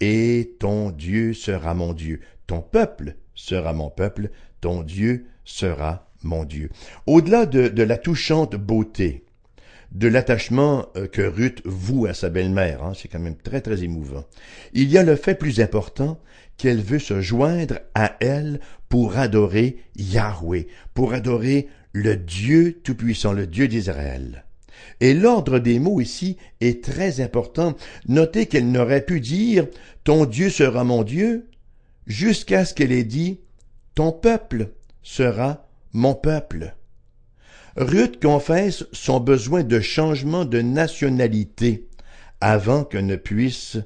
et 0.00 0.56
ton 0.58 0.90
Dieu 0.90 1.32
sera 1.32 1.74
mon 1.74 1.92
Dieu. 1.92 2.20
Ton 2.46 2.60
peuple 2.60 3.16
sera 3.34 3.72
mon 3.72 3.90
peuple, 3.90 4.30
ton 4.60 4.82
Dieu 4.82 5.26
sera 5.44 6.10
mon 6.22 6.44
Dieu. 6.44 6.70
Au-delà 7.06 7.46
de, 7.46 7.82
la 7.82 7.96
touchante 7.96 8.56
beauté, 8.56 9.24
de 9.92 10.08
l'attachement 10.08 10.86
euh, 10.96 11.06
que 11.06 11.22
Ruth 11.22 11.62
voue 11.64 12.06
à 12.06 12.14
sa 12.14 12.28
belle-mère, 12.28 12.82
hein, 12.82 12.92
c'est 12.94 13.08
quand 13.08 13.20
même 13.20 13.36
très 13.36 13.60
très 13.60 13.84
émouvant, 13.84 14.24
il 14.72 14.90
y 14.90 14.98
a 14.98 15.04
le 15.04 15.16
fait 15.16 15.36
plus 15.36 15.60
important 15.60 16.18
qu'elle 16.56 16.80
veut 16.80 16.98
se 16.98 17.20
joindre 17.20 17.78
à 17.94 18.16
elle 18.20 18.60
pour 18.88 19.16
adorer 19.18 19.78
Yahweh, 19.96 20.66
pour 20.94 21.12
adorer 21.12 21.68
le 21.94 22.16
Dieu 22.16 22.80
Tout-Puissant, 22.82 23.32
le 23.32 23.46
Dieu 23.46 23.68
d'Israël. 23.68 24.44
Et 25.00 25.14
l'ordre 25.14 25.60
des 25.60 25.78
mots 25.78 26.00
ici 26.00 26.36
est 26.60 26.84
très 26.84 27.20
important. 27.20 27.74
Notez 28.08 28.46
qu'elle 28.46 28.70
n'aurait 28.70 29.04
pu 29.04 29.20
dire 29.20 29.66
Ton 30.02 30.26
Dieu 30.26 30.50
sera 30.50 30.84
mon 30.84 31.04
Dieu 31.04 31.48
jusqu'à 32.06 32.64
ce 32.64 32.74
qu'elle 32.74 32.92
ait 32.92 33.04
dit 33.04 33.40
Ton 33.94 34.12
peuple 34.12 34.70
sera 35.02 35.68
mon 35.92 36.14
peuple. 36.14 36.74
Ruth 37.76 38.20
confesse 38.20 38.84
son 38.92 39.20
besoin 39.20 39.62
de 39.62 39.80
changement 39.80 40.44
de 40.44 40.60
nationalité 40.60 41.88
avant 42.40 42.84
que 42.84 42.98
ne 42.98 43.16
puisse 43.16 43.78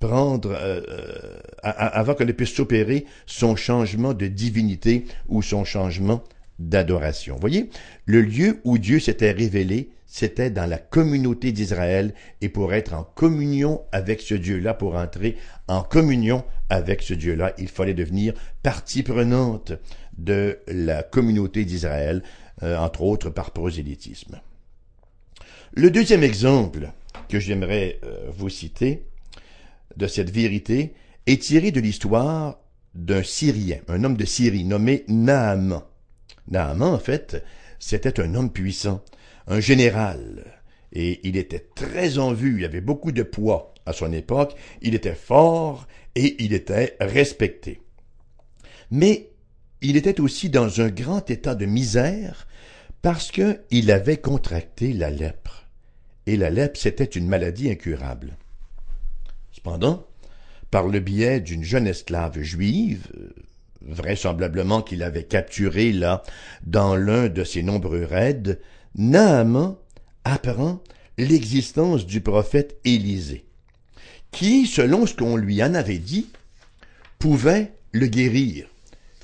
prendre, 0.00 0.50
euh, 0.50 0.80
euh, 0.88 1.38
avant 1.62 2.14
que 2.14 2.24
ne 2.24 2.32
puisse 2.32 2.52
s'opérer 2.54 3.06
son 3.26 3.54
changement 3.54 4.12
de 4.12 4.26
divinité 4.26 5.06
ou 5.28 5.40
son 5.40 5.64
changement 5.64 6.24
d'adoration. 6.58 7.36
Voyez, 7.40 7.70
le 8.06 8.20
lieu 8.20 8.60
où 8.64 8.78
Dieu 8.78 9.00
s'était 9.00 9.32
révélé, 9.32 9.90
c'était 10.06 10.50
dans 10.50 10.66
la 10.66 10.78
communauté 10.78 11.52
d'Israël, 11.52 12.14
et 12.40 12.48
pour 12.48 12.72
être 12.72 12.94
en 12.94 13.02
communion 13.02 13.82
avec 13.92 14.20
ce 14.20 14.34
Dieu-là, 14.34 14.74
pour 14.74 14.94
entrer 14.94 15.36
en 15.66 15.82
communion 15.82 16.44
avec 16.70 17.02
ce 17.02 17.14
Dieu-là, 17.14 17.52
il 17.58 17.68
fallait 17.68 17.94
devenir 17.94 18.34
partie 18.62 19.02
prenante 19.02 19.72
de 20.16 20.58
la 20.68 21.02
communauté 21.02 21.64
d'Israël, 21.64 22.22
euh, 22.62 22.76
entre 22.76 23.02
autres 23.02 23.30
par 23.30 23.50
prosélytisme. 23.50 24.40
Le 25.72 25.90
deuxième 25.90 26.22
exemple 26.22 26.92
que 27.28 27.40
j'aimerais 27.40 27.98
euh, 28.04 28.30
vous 28.30 28.48
citer 28.48 29.06
de 29.96 30.06
cette 30.06 30.30
vérité 30.30 30.94
est 31.26 31.42
tiré 31.42 31.72
de 31.72 31.80
l'histoire 31.80 32.58
d'un 32.94 33.24
Syrien, 33.24 33.78
un 33.88 34.04
homme 34.04 34.16
de 34.16 34.24
Syrie 34.24 34.64
nommé 34.64 35.04
Naaman. 35.08 35.82
Naaman, 36.48 36.94
en 36.94 36.98
fait, 36.98 37.44
c'était 37.78 38.20
un 38.20 38.34
homme 38.34 38.52
puissant 38.52 39.02
un 39.46 39.60
général, 39.60 40.44
et 40.92 41.20
il 41.26 41.36
était 41.36 41.66
très 41.74 42.18
en 42.18 42.32
vue, 42.32 42.58
il 42.58 42.64
avait 42.64 42.80
beaucoup 42.80 43.12
de 43.12 43.22
poids 43.22 43.74
à 43.86 43.92
son 43.92 44.12
époque, 44.12 44.54
il 44.80 44.94
était 44.94 45.14
fort 45.14 45.86
et 46.14 46.42
il 46.42 46.52
était 46.52 46.96
respecté. 47.00 47.80
Mais 48.90 49.30
il 49.82 49.96
était 49.96 50.20
aussi 50.20 50.48
dans 50.48 50.80
un 50.80 50.88
grand 50.88 51.30
état 51.30 51.54
de 51.54 51.66
misère 51.66 52.46
parce 53.02 53.30
qu'il 53.30 53.90
avait 53.90 54.16
contracté 54.16 54.92
la 54.92 55.10
lèpre. 55.10 55.68
Et 56.26 56.38
la 56.38 56.48
lèpre, 56.48 56.78
c'était 56.78 57.04
une 57.04 57.28
maladie 57.28 57.70
incurable. 57.70 58.38
Cependant, 59.52 60.06
par 60.70 60.88
le 60.88 61.00
biais 61.00 61.40
d'une 61.40 61.64
jeune 61.64 61.86
esclave 61.86 62.40
juive, 62.40 63.08
vraisemblablement 63.86 64.82
qu'il 64.82 65.02
avait 65.02 65.24
capturée 65.24 65.92
là, 65.92 66.22
dans 66.66 66.96
l'un 66.96 67.28
de 67.28 67.44
ses 67.44 67.62
nombreux 67.62 68.04
raids, 68.04 68.58
Naaman 68.96 69.76
apprend 70.24 70.82
l'existence 71.18 72.06
du 72.06 72.20
prophète 72.20 72.78
Élisée, 72.84 73.44
qui, 74.30 74.66
selon 74.66 75.06
ce 75.06 75.14
qu'on 75.14 75.36
lui 75.36 75.62
en 75.62 75.74
avait 75.74 75.98
dit, 75.98 76.28
pouvait 77.18 77.72
le 77.92 78.06
guérir. 78.06 78.66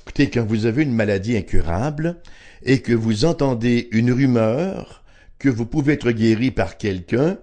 Écoutez, 0.01 0.29
quand 0.29 0.45
vous 0.45 0.65
avez 0.65 0.83
une 0.83 0.93
maladie 0.93 1.37
incurable 1.37 2.17
et 2.63 2.81
que 2.81 2.93
vous 2.93 3.25
entendez 3.25 3.89
une 3.91 4.11
rumeur 4.11 5.03
que 5.39 5.49
vous 5.49 5.65
pouvez 5.65 5.93
être 5.93 6.11
guéri 6.11 6.51
par 6.51 6.77
quelqu'un, 6.77 7.37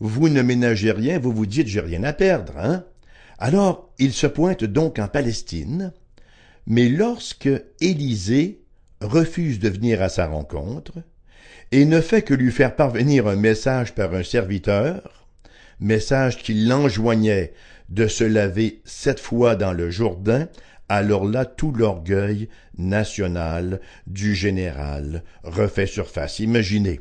vous 0.00 0.28
ne 0.28 0.42
ménagez 0.42 0.90
rien, 0.90 1.18
vous 1.18 1.32
vous 1.32 1.46
dites 1.46 1.68
j'ai 1.68 1.80
rien 1.80 2.02
à 2.02 2.12
perdre, 2.12 2.54
hein? 2.58 2.84
Alors, 3.38 3.92
il 3.98 4.12
se 4.12 4.26
pointe 4.26 4.64
donc 4.64 4.98
en 4.98 5.08
Palestine, 5.08 5.92
mais 6.66 6.88
lorsque 6.88 7.50
Élisée 7.80 8.60
refuse 9.00 9.58
de 9.58 9.68
venir 9.68 10.02
à 10.02 10.08
sa 10.08 10.26
rencontre, 10.26 10.92
et 11.72 11.84
ne 11.86 12.00
fait 12.00 12.22
que 12.22 12.34
lui 12.34 12.52
faire 12.52 12.76
parvenir 12.76 13.26
un 13.26 13.36
message 13.36 13.94
par 13.94 14.14
un 14.14 14.22
serviteur, 14.22 15.26
message 15.80 16.38
qui 16.38 16.54
l'enjoignait 16.54 17.54
de 17.88 18.06
se 18.06 18.24
laver 18.24 18.82
sept 18.84 19.18
fois 19.18 19.56
dans 19.56 19.72
le 19.72 19.90
Jourdain, 19.90 20.48
alors 20.88 21.24
là 21.24 21.46
tout 21.46 21.72
l'orgueil 21.72 22.48
national 22.76 23.80
du 24.06 24.34
général 24.34 25.24
refait 25.42 25.86
surface. 25.86 26.38
Imaginez 26.38 27.00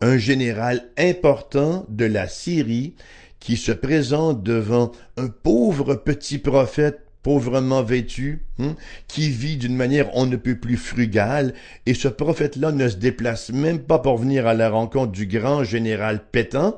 un 0.00 0.18
général 0.18 0.88
important 0.96 1.86
de 1.88 2.04
la 2.06 2.28
Syrie 2.28 2.96
qui 3.38 3.56
se 3.56 3.72
présente 3.72 4.42
devant 4.42 4.92
un 5.16 5.28
pauvre 5.28 5.94
petit 5.94 6.38
prophète 6.38 7.05
pauvrement 7.26 7.82
vêtu, 7.82 8.44
hein, 8.60 8.76
qui 9.08 9.30
vit 9.30 9.56
d'une 9.56 9.74
manière 9.74 10.14
on 10.14 10.26
ne 10.26 10.36
peut 10.36 10.60
plus 10.60 10.76
frugale, 10.76 11.54
et 11.84 11.92
ce 11.92 12.06
prophète-là 12.06 12.70
ne 12.70 12.88
se 12.88 12.94
déplace 12.94 13.50
même 13.50 13.80
pas 13.80 13.98
pour 13.98 14.16
venir 14.16 14.46
à 14.46 14.54
la 14.54 14.70
rencontre 14.70 15.10
du 15.10 15.26
grand 15.26 15.64
général 15.64 16.22
Pétain, 16.30 16.76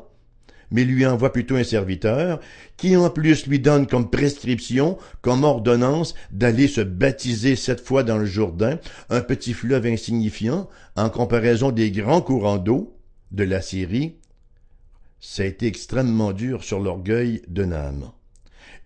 mais 0.71 0.85
lui 0.85 1.05
envoie 1.05 1.35
plutôt 1.35 1.57
un 1.57 1.65
serviteur, 1.65 2.41
qui 2.79 2.97
en 2.97 3.11
plus 3.11 3.47
lui 3.47 3.61
donne 3.61 3.87
comme 3.87 4.09
prescription, 4.09 4.97
comme 5.21 5.45
ordonnance, 5.45 6.15
d'aller 6.31 6.67
se 6.67 6.81
baptiser 6.81 7.55
cette 7.55 7.83
fois 7.83 8.03
dans 8.03 8.17
le 8.17 8.25
Jourdain, 8.25 8.79
un 9.11 9.21
petit 9.21 9.53
fleuve 9.53 9.85
insignifiant, 9.85 10.67
en 10.97 11.11
comparaison 11.11 11.73
des 11.73 11.91
grands 11.91 12.23
courants 12.23 12.57
d'eau 12.57 12.97
de 13.33 13.45
la 13.45 13.61
Syrie, 13.61 14.17
ça 15.21 15.43
a 15.43 15.45
été 15.45 15.67
extrêmement 15.67 16.33
dur 16.33 16.65
sur 16.65 16.81
l'orgueil 16.81 17.43
de 17.49 17.67
Naaman. 17.67 18.13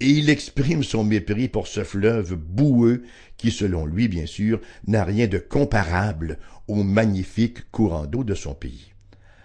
Et 0.02 0.08
il 0.08 0.30
exprime 0.30 0.82
son 0.82 1.04
mépris 1.04 1.46
pour 1.46 1.68
ce 1.68 1.84
fleuve 1.84 2.34
boueux 2.34 3.04
qui, 3.36 3.52
selon 3.52 3.86
lui, 3.86 4.08
bien 4.08 4.26
sûr, 4.26 4.60
n'a 4.88 5.04
rien 5.04 5.28
de 5.28 5.38
comparable 5.38 6.40
au 6.66 6.82
magnifique 6.82 7.70
courant 7.70 8.06
d'eau 8.06 8.24
de 8.24 8.34
son 8.34 8.52
pays. 8.52 8.92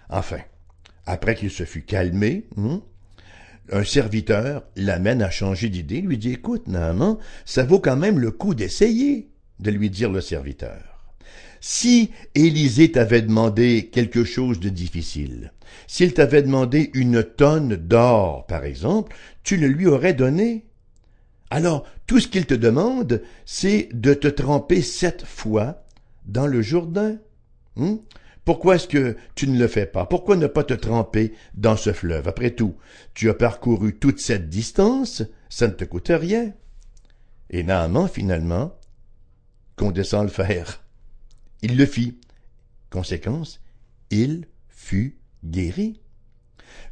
Enfin, 0.08 0.40
après 1.06 1.36
qu'il 1.36 1.52
se 1.52 1.62
fut 1.62 1.82
calmé, 1.82 2.48
hein, 2.56 2.82
un 3.70 3.84
serviteur 3.84 4.64
l'amène 4.74 5.22
à 5.22 5.30
changer 5.30 5.68
d'idée, 5.68 6.00
lui 6.00 6.18
dit 6.18 6.32
Écoute, 6.32 6.66
Naaman, 6.66 7.18
ça 7.44 7.62
vaut 7.62 7.78
quand 7.78 7.96
même 7.96 8.18
le 8.18 8.32
coup 8.32 8.56
d'essayer, 8.56 9.28
de 9.60 9.70
lui 9.70 9.90
dire 9.90 10.10
le 10.10 10.20
serviteur. 10.20 10.97
Si 11.60 12.10
Élisée 12.34 12.92
t'avait 12.92 13.22
demandé 13.22 13.90
quelque 13.92 14.24
chose 14.24 14.60
de 14.60 14.68
difficile, 14.68 15.52
s'il 15.86 16.14
t'avait 16.14 16.42
demandé 16.42 16.90
une 16.94 17.22
tonne 17.22 17.76
d'or, 17.76 18.46
par 18.46 18.64
exemple, 18.64 19.14
tu 19.42 19.56
le 19.56 19.68
lui 19.68 19.86
aurais 19.86 20.14
donné. 20.14 20.66
Alors, 21.50 21.86
tout 22.06 22.20
ce 22.20 22.28
qu'il 22.28 22.46
te 22.46 22.54
demande, 22.54 23.22
c'est 23.44 23.88
de 23.92 24.14
te 24.14 24.28
tremper 24.28 24.82
sept 24.82 25.24
fois 25.24 25.84
dans 26.26 26.46
le 26.46 26.62
Jourdain. 26.62 27.16
Hein? 27.76 27.98
Pourquoi 28.44 28.76
est-ce 28.76 28.88
que 28.88 29.16
tu 29.34 29.48
ne 29.48 29.58
le 29.58 29.68
fais 29.68 29.86
pas? 29.86 30.06
Pourquoi 30.06 30.36
ne 30.36 30.46
pas 30.46 30.64
te 30.64 30.74
tremper 30.74 31.34
dans 31.54 31.76
ce 31.76 31.92
fleuve? 31.92 32.28
Après 32.28 32.50
tout, 32.50 32.76
tu 33.14 33.28
as 33.28 33.34
parcouru 33.34 33.96
toute 33.96 34.20
cette 34.20 34.48
distance, 34.48 35.22
ça 35.48 35.68
ne 35.68 35.72
te 35.72 35.84
coûte 35.84 36.10
rien. 36.10 36.52
Et 37.50 37.62
Naaman, 37.62 38.08
finalement, 38.08 38.74
qu'on 39.76 39.90
descend 39.90 40.24
le 40.24 40.30
faire. 40.30 40.82
Il 41.62 41.76
le 41.76 41.86
fit. 41.86 42.18
Conséquence, 42.90 43.60
il 44.10 44.46
fut 44.68 45.18
guéri. 45.44 46.00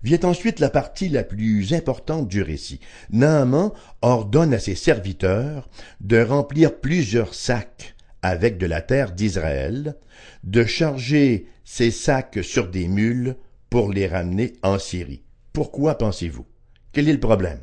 Vient 0.02 0.20
ensuite 0.24 0.61
la 0.61 0.70
partie 0.70 1.09
la 1.09 1.24
plus 1.24 1.72
importante 1.72 2.29
du 2.29 2.42
récit. 2.42 2.81
Naaman 3.11 3.72
ordonne 4.02 4.55
à 4.55 4.59
ses 4.59 4.74
serviteurs 4.74 5.68
de 6.00 6.20
remplir 6.20 6.81
plusieurs 6.81 7.35
sacs 7.35 7.94
avec 8.22 8.59
de 8.59 8.66
la 8.66 8.81
terre 8.81 9.12
d'Israël, 9.12 9.96
de 10.42 10.64
charger 10.64 11.46
ces 11.64 11.90
sacs 11.90 12.40
sur 12.42 12.68
des 12.68 12.88
mules 12.88 13.37
pour 13.70 13.92
les 13.92 14.07
ramener 14.07 14.55
en 14.62 14.79
Syrie. 14.79 15.22
Pourquoi 15.52 15.96
pensez-vous? 15.96 16.46
Quel 16.92 17.09
est 17.09 17.12
le 17.12 17.20
problème? 17.20 17.61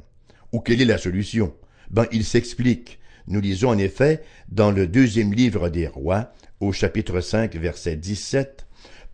Ou 0.52 0.60
quelle 0.60 0.82
est 0.82 0.86
la 0.86 0.98
solution? 0.98 1.54
Ben, 1.90 2.08
il 2.12 2.24
s'explique. 2.24 3.00
Nous 3.28 3.42
lisons 3.42 3.70
en 3.70 3.78
effet 3.78 4.22
dans 4.50 4.72
le 4.72 4.88
deuxième 4.88 5.34
livre 5.34 5.70
des 5.70 5.88
rois, 5.88 6.34
au 6.64 6.72
chapitre 6.72 7.20
5, 7.20 7.56
verset 7.56 7.98
17, 7.98 8.66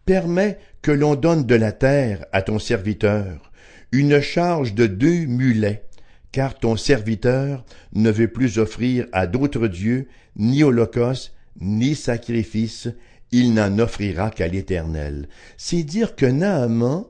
Permets 0.06 0.58
que 0.82 0.92
l'on 0.92 1.16
donne 1.16 1.46
de 1.46 1.56
la 1.56 1.72
terre 1.72 2.26
à 2.32 2.42
ton 2.42 2.60
serviteur, 2.60 3.52
une 3.92 4.22
charge 4.22 4.74
de 4.74 4.86
deux 4.86 5.26
mulets, 5.26 5.84
car 6.32 6.58
ton 6.58 6.78
serviteur 6.78 7.66
ne 7.94 8.12
veut 8.12 8.28
plus 8.28 8.60
offrir 8.60 9.08
à 9.12 9.28
d'autres 9.28 9.68
dieux 9.68 10.08
ni 10.36 10.64
holocauste, 10.64 11.34
ni 11.60 11.96
sacrifice, 11.96 12.88
il 13.32 13.54
n'en 13.54 13.78
offrira 13.80 14.30
qu'à 14.30 14.48
l'Éternel. 14.48 15.28
C'est 15.58 15.84
dire 15.84 16.16
que 16.16 16.26
Naaman, 16.26 17.06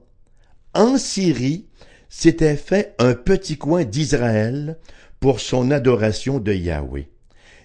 en 0.74 0.98
Syrie, 0.98 1.68
s'était 2.10 2.56
fait 2.56 2.96
un 2.98 3.14
petit 3.14 3.58
coin 3.58 3.84
d'Israël 3.84 4.78
pour 5.20 5.40
son 5.42 5.70
adoration 5.70 6.40
de 6.40 6.54
Yahweh. 6.54 7.10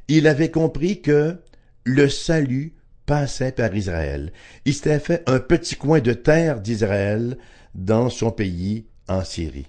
Il 0.09 0.27
avait 0.27 0.51
compris 0.51 1.01
que 1.01 1.39
le 1.85 2.09
salut 2.09 2.75
passait 3.07 3.53
par 3.53 3.75
Israël. 3.75 4.33
Il 4.65 4.75
s'était 4.75 4.99
fait 4.99 5.23
un 5.27 5.39
petit 5.39 5.77
coin 5.77 6.01
de 6.01 6.13
terre 6.13 6.61
d'Israël 6.61 7.37
dans 7.75 8.09
son 8.09 8.31
pays 8.31 8.87
en 9.09 9.23
Syrie. 9.25 9.67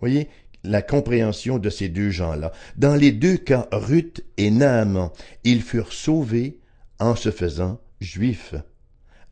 Voyez 0.00 0.28
la 0.64 0.82
compréhension 0.82 1.58
de 1.58 1.70
ces 1.70 1.88
deux 1.88 2.10
gens-là. 2.10 2.52
Dans 2.76 2.94
les 2.94 3.12
deux 3.12 3.36
cas, 3.36 3.68
Ruth 3.70 4.24
et 4.36 4.50
Naaman, 4.50 5.10
ils 5.44 5.62
furent 5.62 5.92
sauvés 5.92 6.58
en 6.98 7.14
se 7.14 7.30
faisant 7.30 7.80
juifs. 8.00 8.54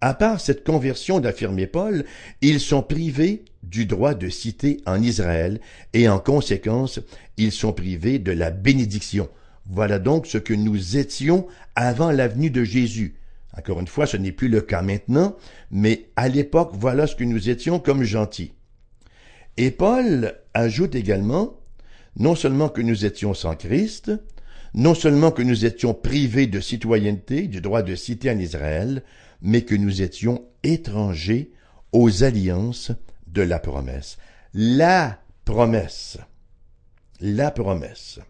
À 0.00 0.14
part 0.14 0.40
cette 0.40 0.64
conversion 0.64 1.20
d'affirmer 1.20 1.66
Paul, 1.66 2.04
ils 2.42 2.60
sont 2.60 2.82
privés 2.82 3.44
du 3.62 3.86
droit 3.86 4.14
de 4.14 4.28
citer 4.28 4.80
en 4.86 5.02
Israël 5.02 5.60
et 5.94 6.08
en 6.08 6.18
conséquence, 6.18 7.00
ils 7.38 7.52
sont 7.52 7.72
privés 7.72 8.18
de 8.18 8.32
la 8.32 8.50
bénédiction. 8.50 9.28
Voilà 9.68 9.98
donc 9.98 10.26
ce 10.26 10.38
que 10.38 10.54
nous 10.54 10.96
étions 10.96 11.46
avant 11.74 12.10
la 12.10 12.28
venue 12.28 12.50
de 12.50 12.62
Jésus. 12.62 13.16
Encore 13.56 13.80
une 13.80 13.88
fois, 13.88 14.06
ce 14.06 14.16
n'est 14.16 14.32
plus 14.32 14.48
le 14.48 14.60
cas 14.60 14.82
maintenant, 14.82 15.36
mais 15.70 16.08
à 16.14 16.28
l'époque, 16.28 16.72
voilà 16.74 17.06
ce 17.06 17.16
que 17.16 17.24
nous 17.24 17.48
étions 17.48 17.80
comme 17.80 18.04
gentils. 18.04 18.52
Et 19.56 19.70
Paul 19.70 20.34
ajoute 20.54 20.94
également, 20.94 21.58
non 22.16 22.34
seulement 22.34 22.68
que 22.68 22.82
nous 22.82 23.04
étions 23.04 23.34
sans 23.34 23.56
Christ, 23.56 24.12
non 24.74 24.94
seulement 24.94 25.30
que 25.30 25.42
nous 25.42 25.64
étions 25.64 25.94
privés 25.94 26.46
de 26.46 26.60
citoyenneté, 26.60 27.48
du 27.48 27.60
droit 27.60 27.82
de 27.82 27.94
citer 27.94 28.30
en 28.30 28.38
Israël, 28.38 29.02
mais 29.40 29.62
que 29.62 29.74
nous 29.74 30.02
étions 30.02 30.44
étrangers 30.62 31.50
aux 31.92 32.24
alliances 32.24 32.92
de 33.26 33.42
la 33.42 33.58
promesse. 33.58 34.18
La 34.52 35.18
promesse. 35.44 36.18
La 37.20 37.50
promesse 37.50 38.20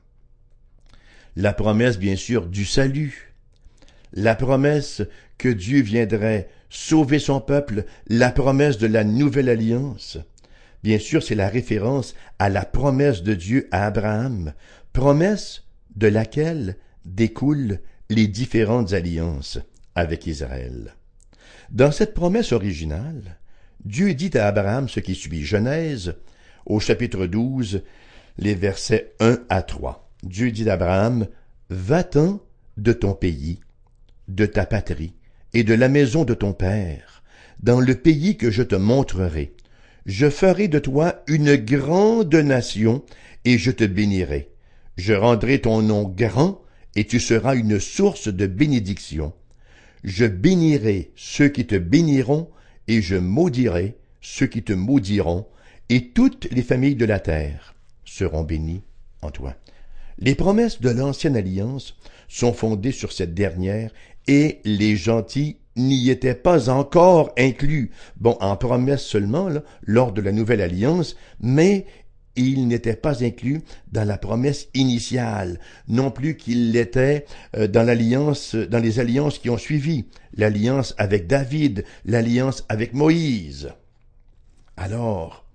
la 1.37 1.53
promesse 1.53 1.99
bien 1.99 2.17
sûr 2.17 2.47
du 2.47 2.65
salut, 2.65 3.35
la 4.13 4.35
promesse 4.35 5.03
que 5.39 5.49
Dieu 5.49 5.83
viendrait 5.83 6.49
sauver 6.71 7.19
son 7.19 7.41
peuple, 7.41 7.85
la 8.09 8.33
promesse 8.33 8.79
de 8.79 8.87
la 8.87 9.05
nouvelle 9.05 9.51
alliance. 9.51 10.19
Bien 10.83 10.99
sûr, 10.99 11.23
c'est 11.23 11.35
la 11.35 11.49
référence 11.49 12.15
à 12.39 12.49
la 12.49 12.65
promesse 12.65 13.23
de 13.23 13.35
Dieu 13.35 13.69
à 13.71 13.87
Abraham, 13.87 14.55
promesse 14.93 15.65
de 15.95 16.09
laquelle 16.09 16.77
découlent 17.05 17.81
les 18.09 18.29
différentes 18.29 18.93
alliances 18.93 19.59
avec 19.95 20.27
Israël. 20.27 20.95
Dans 21.71 21.93
cette 21.93 22.15
promesse 22.15 22.53
originale, 22.53 23.39
Dieu 23.85 24.15
dit 24.15 24.37
à 24.39 24.47
Abraham 24.47 24.89
ce 24.89 25.01
qui 25.01 25.15
suit 25.15 25.45
Genèse, 25.45 26.15
au 26.65 26.81
chapitre 26.81 27.27
12, 27.27 27.83
les 28.39 28.55
versets 28.55 29.15
1 29.21 29.41
à 29.49 29.63
3. 29.63 30.06
Dieu 30.23 30.51
dit 30.51 30.65
d'Abraham, 30.65 31.27
Va-t'en 31.69 32.41
de 32.77 32.93
ton 32.93 33.15
pays, 33.15 33.61
de 34.29 34.47
ta 34.47 34.67
patrie, 34.67 35.15
et 35.53 35.65
de 35.65 35.75
la 35.75 35.89
maison 35.89 36.25
de 36.25 36.35
ton 36.35 36.53
père, 36.53 37.23
dans 37.61 37.81
le 37.81 37.95
pays 37.95 38.37
que 38.37 38.51
je 38.51 38.63
te 38.63 38.75
montrerai. 38.75 39.55
je 40.05 40.31
ferai 40.31 40.69
de 40.69 40.79
toi 40.79 41.23
une 41.27 41.57
grande 41.57 42.35
nation, 42.35 43.05
et 43.45 43.59
je 43.59 43.71
te 43.71 43.85
bénirai. 43.85 44.51
Je 44.97 45.13
rendrai 45.13 45.61
ton 45.61 45.83
nom 45.83 46.05
grand, 46.05 46.63
et 46.95 47.05
tu 47.05 47.21
seras 47.21 47.55
une 47.57 47.81
source 47.81 48.29
de 48.29 48.47
bénédiction. 48.47 49.33
Je 50.05 50.25
bénirai 50.25 51.11
ceux 51.17 51.49
qui 51.49 51.67
te 51.67 51.77
béniront, 51.77 52.49
et 52.89 53.03
je 53.03 53.17
maudirai 53.17 53.97
ceux 54.21 54.47
qui 54.47 54.63
te 54.63 54.73
maudiront, 54.73 55.47
et 55.89 56.11
toutes 56.11 56.49
les 56.53 56.63
familles 56.63 56.97
de 56.97 57.05
la 57.05 57.21
terre 57.21 57.75
seront 58.05 58.45
bénies 58.45 58.83
en 59.23 59.31
toi. 59.31 59.57
Les 60.19 60.35
promesses 60.35 60.81
de 60.81 60.91
l'ancienne 60.91 61.37
alliance 61.37 61.97
sont 62.29 62.53
fondées 62.53 62.93
sur 62.93 63.13
cette 63.13 63.35
dernière, 63.35 63.91
et 64.29 64.61
les 64.65 64.97
gentils 64.97 65.59
n'y 65.77 66.11
étaient 66.11 66.35
pas 66.35 66.71
encore 66.71 67.33
inclus. 67.39 67.91
Bon, 68.17 68.37
en 68.41 68.57
promesse 68.57 69.03
seulement, 69.03 69.49
lors 69.83 70.13
de 70.13 70.23
la 70.23 70.33
nouvelle 70.33 70.63
alliance, 70.63 71.17
mais 71.41 71.87
il 72.35 72.69
n'était 72.69 72.97
pas 72.97 73.25
inclus 73.25 73.63
dans 73.93 74.05
la 74.05 74.19
promesse 74.19 74.69
initiale, 74.75 75.59
non 75.89 76.11
plus 76.11 76.37
qu'il 76.37 76.73
l'était 76.73 77.25
euh, 77.57 77.67
dans 77.67 77.83
l'alliance, 77.83 78.55
dans 78.55 78.79
les 78.79 79.01
alliances 79.01 79.39
qui 79.39 79.51
ont 79.51 79.59
suivi, 79.59 80.07
l'alliance 80.35 80.95
avec 80.99 81.27
David, 81.27 81.85
l'alliance 82.05 82.65
avec 82.69 82.93
Moïse. 82.93 83.71
Alors, 84.77 85.46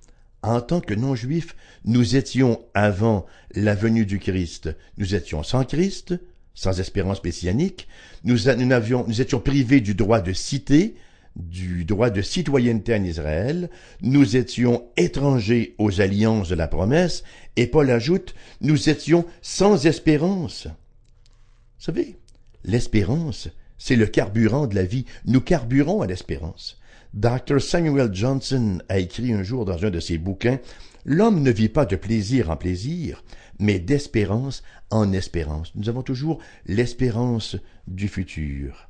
en 0.44 0.62
tant 0.62 0.82
que 0.82 0.94
non-juifs, 0.94 1.56
nous 1.86 2.16
étions 2.16 2.62
avant 2.74 3.26
la 3.54 3.76
venue 3.76 4.06
du 4.06 4.20
Christ, 4.20 4.70
nous 4.98 5.16
étions 5.16 5.44
sans 5.44 5.66
Christ, 5.66 6.16
sans 6.54 6.80
espérance 6.80 7.24
messianique, 7.24 7.88
nous, 8.24 8.38
nous, 8.58 9.06
nous 9.08 9.22
étions 9.22 9.40
privés 9.40 9.82
du 9.82 9.96
droit 9.96 10.22
de 10.22 10.34
cité, 10.34 10.96
du 11.36 11.86
droit 11.86 12.10
de 12.10 12.22
citoyenneté 12.22 12.94
en 12.94 13.04
Israël, 13.04 13.70
nous 14.02 14.36
étions 14.36 14.90
étrangers 14.98 15.76
aux 15.78 16.02
alliances 16.02 16.50
de 16.50 16.56
la 16.56 16.68
promesse, 16.68 17.24
et 17.56 17.68
Paul 17.68 17.90
ajoute, 17.90 18.36
nous 18.60 18.90
étions 18.90 19.26
sans 19.42 19.86
espérance. 19.86 20.66
Vous 20.66 21.86
savez, 21.86 22.18
l'espérance, 22.64 23.50
c'est 23.78 23.96
le 23.96 24.08
carburant 24.08 24.68
de 24.68 24.76
la 24.76 24.84
vie. 24.84 25.06
Nous 25.26 25.42
carburons 25.42 26.02
à 26.02 26.08
l'espérance. 26.08 26.81
Dr. 27.14 27.60
Samuel 27.60 28.14
Johnson 28.14 28.82
a 28.88 29.00
écrit 29.00 29.34
un 29.34 29.44
jour 29.44 29.66
dans 29.66 29.84
un 29.84 29.90
de 29.90 30.00
ses 30.00 30.18
bouquins 30.18 30.60
L'homme 31.04 31.42
ne 31.42 31.52
vit 31.52 31.70
pas 31.70 31.86
de 31.86 31.96
plaisir 31.96 32.50
en 32.52 32.58
plaisir, 32.58 33.24
mais 33.60 33.80
d'espérance 33.80 34.64
en 34.92 35.12
espérance. 35.14 35.74
Nous 35.76 35.90
avons 35.90 36.04
toujours 36.04 36.40
l'espérance 36.68 37.58
du 37.88 38.08
futur. 38.08 38.88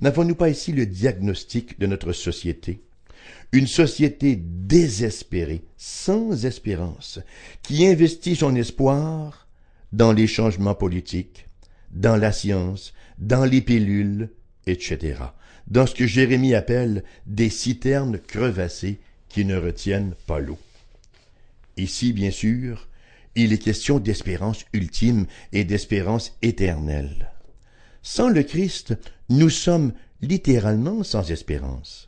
N'avons-nous 0.00 0.34
pas 0.34 0.48
ici 0.48 0.72
le 0.72 0.86
diagnostic 0.86 1.78
de 1.78 1.86
notre 1.86 2.12
société? 2.12 2.82
Une 3.52 3.66
société 3.66 4.36
désespérée, 4.36 5.64
sans 5.76 6.46
espérance, 6.46 7.20
qui 7.62 7.86
investit 7.86 8.36
son 8.36 8.54
espoir 8.54 9.48
dans 9.92 10.12
les 10.12 10.26
changements 10.26 10.74
politiques, 10.74 11.46
dans 11.90 12.16
la 12.16 12.32
science, 12.32 12.94
dans 13.18 13.44
les 13.44 13.60
pilules, 13.60 14.30
etc., 14.66 15.16
dans 15.70 15.86
ce 15.86 15.94
que 15.94 16.06
Jérémie 16.06 16.54
appelle 16.54 17.04
des 17.26 17.50
citernes 17.50 18.18
crevassées 18.18 19.00
qui 19.28 19.44
ne 19.44 19.56
retiennent 19.56 20.14
pas 20.26 20.40
l'eau. 20.40 20.58
Ici, 21.76 22.12
bien 22.12 22.30
sûr, 22.30 22.88
il 23.34 23.52
est 23.52 23.58
question 23.58 23.98
d'espérance 23.98 24.64
ultime 24.72 25.26
et 25.52 25.64
d'espérance 25.64 26.36
éternelle. 26.42 27.30
Sans 28.02 28.28
le 28.28 28.42
Christ, 28.42 28.94
nous 29.28 29.50
sommes 29.50 29.92
littéralement 30.22 31.02
sans 31.04 31.30
espérance. 31.30 32.07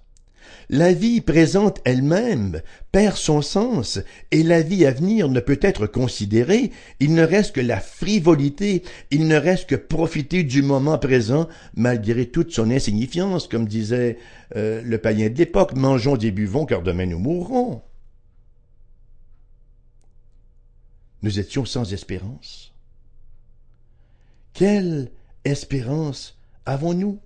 La 0.68 0.92
vie 0.92 1.20
présente 1.20 1.80
elle-même 1.84 2.62
perd 2.92 3.16
son 3.16 3.42
sens 3.42 4.00
et 4.30 4.42
la 4.42 4.62
vie 4.62 4.86
à 4.86 4.90
venir 4.90 5.28
ne 5.28 5.40
peut 5.40 5.58
être 5.62 5.86
considérée, 5.86 6.70
il 7.00 7.14
ne 7.14 7.22
reste 7.22 7.54
que 7.54 7.60
la 7.60 7.80
frivolité, 7.80 8.82
il 9.10 9.26
ne 9.26 9.36
reste 9.36 9.68
que 9.68 9.74
profiter 9.74 10.42
du 10.42 10.62
moment 10.62 10.98
présent 10.98 11.48
malgré 11.74 12.26
toute 12.26 12.52
son 12.52 12.70
insignifiance, 12.70 13.48
comme 13.48 13.66
disait 13.66 14.18
euh, 14.56 14.82
le 14.84 14.98
païen 14.98 15.28
de 15.28 15.38
l'époque, 15.38 15.74
mangeons 15.74 16.16
et 16.16 16.30
buvons 16.30 16.66
car 16.66 16.82
demain 16.82 17.06
nous 17.06 17.18
mourrons. 17.18 17.82
Nous 21.22 21.38
étions 21.38 21.64
sans 21.64 21.92
espérance. 21.92 22.72
Quelle 24.52 25.10
espérance 25.44 26.38
avons-nous 26.66 27.20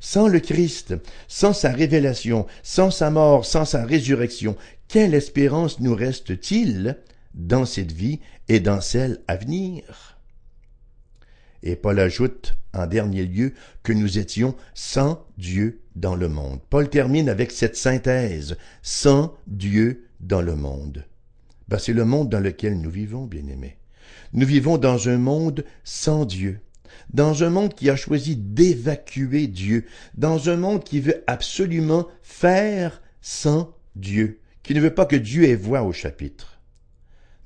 Sans 0.00 0.28
le 0.28 0.40
Christ, 0.40 0.94
sans 1.28 1.52
sa 1.52 1.70
révélation, 1.70 2.46
sans 2.62 2.90
sa 2.90 3.10
mort, 3.10 3.44
sans 3.44 3.64
sa 3.64 3.84
résurrection, 3.84 4.56
quelle 4.88 5.14
espérance 5.14 5.80
nous 5.80 5.94
reste-t-il 5.94 6.98
dans 7.34 7.64
cette 7.64 7.92
vie 7.92 8.20
et 8.48 8.60
dans 8.60 8.80
celle 8.80 9.20
à 9.28 9.36
venir? 9.36 10.16
Et 11.62 11.76
Paul 11.76 11.98
ajoute 11.98 12.54
en 12.72 12.86
dernier 12.86 13.24
lieu 13.24 13.52
que 13.82 13.92
nous 13.92 14.18
étions 14.18 14.54
sans 14.74 15.26
Dieu 15.38 15.80
dans 15.96 16.14
le 16.14 16.28
monde. 16.28 16.60
Paul 16.70 16.88
termine 16.88 17.28
avec 17.28 17.50
cette 17.50 17.76
synthèse, 17.76 18.56
sans 18.82 19.34
Dieu 19.46 20.04
dans 20.20 20.42
le 20.42 20.54
monde. 20.54 21.04
Ben, 21.68 21.78
c'est 21.78 21.92
le 21.92 22.04
monde 22.04 22.28
dans 22.28 22.40
lequel 22.40 22.80
nous 22.80 22.90
vivons, 22.90 23.24
bien-aimés. 23.24 23.78
Nous 24.32 24.46
vivons 24.46 24.78
dans 24.78 25.08
un 25.08 25.18
monde 25.18 25.64
sans 25.82 26.24
Dieu 26.24 26.60
dans 27.12 27.44
un 27.44 27.50
monde 27.50 27.74
qui 27.74 27.90
a 27.90 27.96
choisi 27.96 28.36
d'évacuer 28.36 29.46
Dieu, 29.46 29.84
dans 30.16 30.48
un 30.48 30.56
monde 30.56 30.84
qui 30.84 31.00
veut 31.00 31.22
absolument 31.26 32.06
faire 32.22 33.02
sans 33.20 33.74
Dieu, 33.94 34.40
qui 34.62 34.74
ne 34.74 34.80
veut 34.80 34.94
pas 34.94 35.06
que 35.06 35.16
Dieu 35.16 35.44
ait 35.44 35.56
voix 35.56 35.82
au 35.82 35.92
chapitre. 35.92 36.60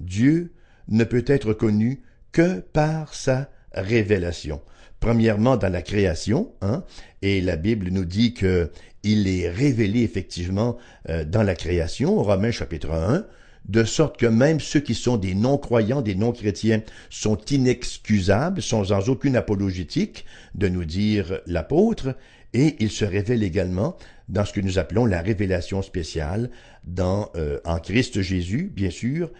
Dieu 0.00 0.52
ne 0.88 1.04
peut 1.04 1.24
être 1.26 1.52
connu 1.52 2.02
que 2.32 2.60
par 2.60 3.14
sa 3.14 3.50
révélation. 3.72 4.60
Premièrement, 4.98 5.56
dans 5.56 5.72
la 5.72 5.82
création, 5.82 6.52
hein, 6.60 6.84
et 7.22 7.40
la 7.40 7.56
Bible 7.56 7.88
nous 7.90 8.04
dit 8.04 8.34
que 8.34 8.70
il 9.02 9.28
est 9.28 9.48
révélé 9.48 10.02
effectivement 10.02 10.76
euh, 11.08 11.24
dans 11.24 11.42
la 11.42 11.54
création, 11.54 12.22
Romains 12.22 12.50
chapitre 12.50 12.92
1, 12.92 13.24
de 13.68 13.84
sorte 13.84 14.18
que 14.18 14.26
même 14.26 14.60
ceux 14.60 14.80
qui 14.80 14.94
sont 14.94 15.16
des 15.16 15.34
non-croyants, 15.34 16.02
des 16.02 16.14
non-chrétiens, 16.14 16.82
sont 17.08 17.38
inexcusables, 17.50 18.62
sont 18.62 18.84
sans 18.84 19.08
aucune 19.08 19.36
apologétique, 19.36 20.24
de 20.54 20.68
nous 20.68 20.84
dire 20.84 21.40
l'apôtre, 21.46 22.16
et 22.52 22.76
il 22.80 22.90
se 22.90 23.04
révèle 23.04 23.42
également 23.42 23.96
dans 24.28 24.44
ce 24.44 24.52
que 24.52 24.60
nous 24.60 24.78
appelons 24.78 25.06
la 25.06 25.20
révélation 25.20 25.82
spéciale 25.82 26.50
dans, 26.84 27.30
euh, 27.36 27.60
en 27.64 27.78
Christ 27.78 28.22
Jésus, 28.22 28.72
bien 28.74 28.90
sûr, 28.90 29.30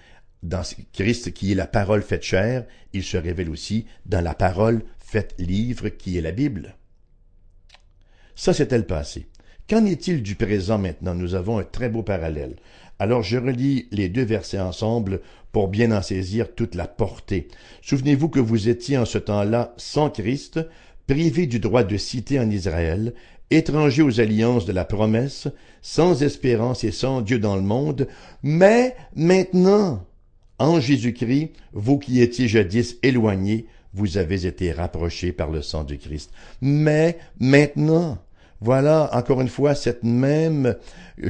dans 0.42 0.62
Christ 0.92 1.32
qui 1.32 1.52
est 1.52 1.56
la 1.56 1.66
parole 1.66 2.02
faite 2.02 2.22
chair, 2.22 2.64
il 2.92 3.02
se 3.02 3.16
révèle 3.16 3.50
aussi 3.50 3.86
dans 4.06 4.22
la 4.22 4.34
parole 4.34 4.82
faite 4.98 5.34
livre 5.38 5.88
qui 5.88 6.16
est 6.16 6.22
la 6.22 6.32
Bible. 6.32 6.76
Ça, 8.34 8.54
c'était 8.54 8.78
le 8.78 8.86
passé. 8.86 9.28
Qu'en 9.68 9.84
est-il 9.84 10.22
du 10.22 10.34
présent 10.34 10.78
maintenant? 10.78 11.14
Nous 11.14 11.34
avons 11.34 11.58
un 11.58 11.64
très 11.64 11.88
beau 11.88 12.02
parallèle. 12.02 12.56
Alors 13.00 13.22
je 13.22 13.38
relis 13.38 13.88
les 13.92 14.10
deux 14.10 14.24
versets 14.24 14.60
ensemble 14.60 15.22
pour 15.52 15.68
bien 15.68 15.90
en 15.90 16.02
saisir 16.02 16.54
toute 16.54 16.74
la 16.74 16.86
portée. 16.86 17.48
Souvenez-vous 17.80 18.28
que 18.28 18.40
vous 18.40 18.68
étiez 18.68 18.98
en 18.98 19.06
ce 19.06 19.16
temps-là 19.16 19.72
sans 19.78 20.10
Christ, 20.10 20.60
privés 21.06 21.46
du 21.46 21.60
droit 21.60 21.82
de 21.82 21.96
citer 21.96 22.38
en 22.38 22.50
Israël, 22.50 23.14
étrangers 23.50 24.02
aux 24.02 24.20
alliances 24.20 24.66
de 24.66 24.72
la 24.72 24.84
promesse, 24.84 25.48
sans 25.80 26.22
espérance 26.22 26.84
et 26.84 26.90
sans 26.90 27.22
Dieu 27.22 27.38
dans 27.38 27.56
le 27.56 27.62
monde, 27.62 28.06
mais 28.42 28.94
maintenant, 29.16 30.06
en 30.58 30.78
Jésus-Christ, 30.78 31.52
vous 31.72 31.98
qui 31.98 32.20
étiez 32.20 32.48
jadis 32.48 32.98
éloignés, 33.02 33.64
vous 33.94 34.18
avez 34.18 34.44
été 34.44 34.72
rapprochés 34.72 35.32
par 35.32 35.50
le 35.50 35.62
sang 35.62 35.84
du 35.84 35.96
Christ. 35.96 36.32
Mais 36.60 37.18
maintenant, 37.40 38.18
voilà 38.60 39.08
encore 39.14 39.40
une 39.40 39.48
fois 39.48 39.74
cette 39.74 40.04
même 40.04 40.76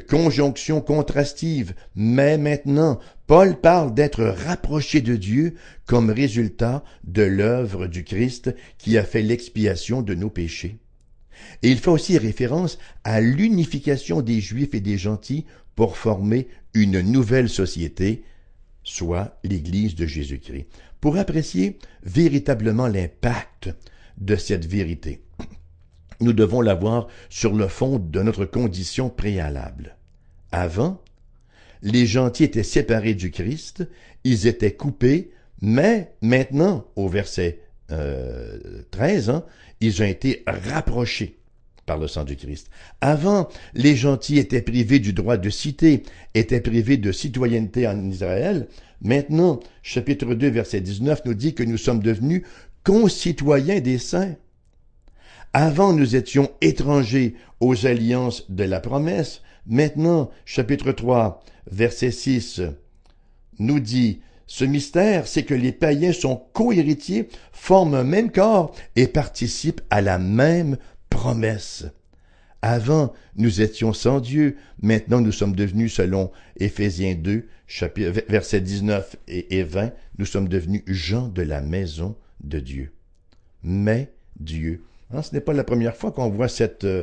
conjonction 0.09 0.81
contrastive. 0.81 1.75
Mais 1.95 2.39
maintenant, 2.39 2.99
Paul 3.27 3.61
parle 3.61 3.95
d'être 3.95 4.25
rapproché 4.25 5.01
de 5.01 5.15
Dieu 5.17 5.55
comme 5.87 6.11
résultat 6.11 6.83
de 7.05 7.23
l'œuvre 7.23 7.87
du 7.87 8.03
Christ 8.03 8.55
qui 8.79 8.99
a 8.99 9.05
fait 9.05 9.23
l'expiation 9.23 10.03
de 10.03 10.15
nos 10.15 10.31
péchés. 10.31 10.79
Et 11.63 11.71
il 11.71 11.79
fait 11.79 11.91
aussi 11.91 12.19
référence 12.19 12.79
à 13.05 13.21
l'unification 13.21 14.23
des 14.23 14.41
Juifs 14.41 14.75
et 14.75 14.81
des 14.81 14.99
gentils 14.99 15.47
pour 15.77 15.97
former 15.97 16.49
une 16.75 17.01
nouvelle 17.01 17.49
société, 17.49 18.25
soit 18.83 19.39
l'Église 19.45 19.95
de 19.95 20.07
Jésus-Christ, 20.07 20.67
pour 21.01 21.17
apprécier 21.17 21.79
véritablement 22.03 22.89
l'impact 22.89 23.71
de 24.19 24.37
cette 24.37 24.67
vérité 24.67 25.23
nous 26.21 26.33
devons 26.33 26.61
l'avoir 26.61 27.09
sur 27.29 27.55
le 27.55 27.69
fond 27.69 27.99
de 27.99 28.23
notre 28.23 28.45
condition 28.45 29.09
préalable. 29.09 29.97
Avant, 30.53 31.01
les 31.83 32.07
gentils 32.07 32.45
étaient 32.45 32.63
séparés 32.63 33.15
du 33.15 33.31
Christ, 33.31 33.89
ils 34.25 34.47
étaient 34.47 34.75
coupés, 34.75 35.31
mais 35.63 36.13
maintenant, 36.21 36.87
au 36.97 37.09
verset 37.09 37.61
euh, 37.91 38.59
13, 38.91 39.31
hein, 39.31 39.45
ils 39.81 40.03
ont 40.03 40.07
été 40.07 40.43
rapprochés 40.47 41.39
par 41.87 41.99
le 41.99 42.07
sang 42.07 42.25
du 42.25 42.37
Christ. 42.37 42.69
Avant, 43.01 43.49
les 43.75 43.97
gentils 43.97 44.39
étaient 44.39 44.63
privés 44.63 45.01
du 45.01 45.13
droit 45.13 45.37
de 45.37 45.51
cité, 45.51 46.05
étaient 46.35 46.61
privés 46.61 46.99
de 46.99 47.11
citoyenneté 47.11 47.89
en 47.89 48.09
Israël. 48.09 48.69
Maintenant, 49.03 49.61
chapitre 49.83 50.35
2, 50.35 50.49
verset 50.51 50.81
19 50.81 51.23
nous 51.25 51.35
dit 51.35 51.55
que 51.55 51.65
nous 51.65 51.79
sommes 51.79 52.03
devenus 52.03 52.43
concitoyens 52.85 53.81
des 53.81 53.99
saints. 53.99 54.37
Avant, 55.53 55.93
nous 55.93 56.15
étions 56.15 56.49
étrangers 56.61 57.35
aux 57.59 57.85
alliances 57.87 58.49
de 58.51 58.63
la 58.63 58.79
promesse. 58.79 59.43
Maintenant, 59.67 60.31
chapitre 60.45 60.93
3, 60.93 61.43
verset 61.71 62.13
6, 62.13 62.63
nous 63.59 63.81
dit, 63.81 64.21
ce 64.47 64.65
mystère, 64.65 65.27
c'est 65.27 65.43
que 65.43 65.55
les 65.55 65.73
païens 65.73 66.13
sont 66.13 66.41
co-héritiers, 66.53 67.29
forment 67.53 67.97
un 67.97 68.05
même 68.05 68.31
corps 68.31 68.75
et 68.95 69.09
participent 69.09 69.81
à 69.91 70.01
la 70.01 70.19
même 70.19 70.77
promesse. 71.09 71.85
Avant, 72.63 73.13
nous 73.35 73.61
étions 73.61 73.93
sans 73.93 74.21
Dieu, 74.21 74.57
maintenant 74.83 75.21
nous 75.21 75.33
sommes 75.33 75.57
devenus, 75.57 75.95
selon 75.95 76.31
Éphésiens 76.59 77.15
2, 77.17 77.49
chapitre, 77.67 78.23
versets 78.29 78.61
19 78.61 79.17
et 79.27 79.63
20, 79.65 79.93
nous 80.19 80.27
sommes 80.27 80.49
devenus 80.49 80.83
gens 80.87 81.27
de 81.27 81.43
la 81.43 81.61
maison 81.61 82.17
de 82.45 82.61
Dieu. 82.61 82.93
Mais 83.63 84.13
Dieu 84.39 84.85
Hein, 85.13 85.23
ce 85.23 85.35
n'est 85.35 85.41
pas 85.41 85.53
la 85.53 85.65
première 85.65 85.97
fois 85.97 86.13
qu'on 86.13 86.29
voit 86.29 86.47
euh, 86.61 87.03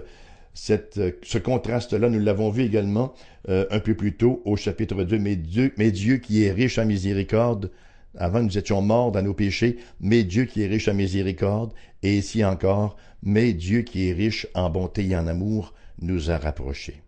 euh, 0.70 1.12
ce 1.24 1.38
contraste-là. 1.38 2.10
Nous 2.10 2.20
l'avons 2.20 2.50
vu 2.50 2.63
également 2.63 3.13
euh, 3.50 3.65
un 3.70 3.80
peu 3.80 3.96
plus 3.96 4.15
tôt 4.15 4.41
au 4.46 4.56
chapitre 4.56 5.04
2. 5.04 5.20
Mais 5.20 5.36
Dieu, 5.36 5.74
mais 5.78 5.91
Dieu 5.91 6.17
qui 6.17 6.43
est 6.43 6.52
riche 6.52 6.78
en 6.78 6.86
miséricorde, 6.86 7.72
avant 8.17 8.41
nous 8.41 8.58
étions 8.58 8.82
morts 8.82 9.12
dans 9.12 9.22
nos 9.22 9.34
péchés, 9.34 9.78
mais 10.00 10.24
Dieu 10.24 10.46
qui 10.46 10.62
est 10.62 10.67
riche 10.67 10.88
en 10.88 10.93
miséricorde, 10.93 11.74
et 12.02 12.17
ici 12.17 12.43
encore, 12.46 12.96
mais 13.22 13.54
Dieu 13.54 13.82
qui 13.82 14.08
est 14.08 14.13
riche 14.13 14.48
en 14.54 14.70
bonté 14.70 15.06
et 15.06 15.17
en 15.17 15.28
amour, 15.28 15.74
nous 16.02 16.32
a 16.32 16.38
rapprochés. 16.38 17.02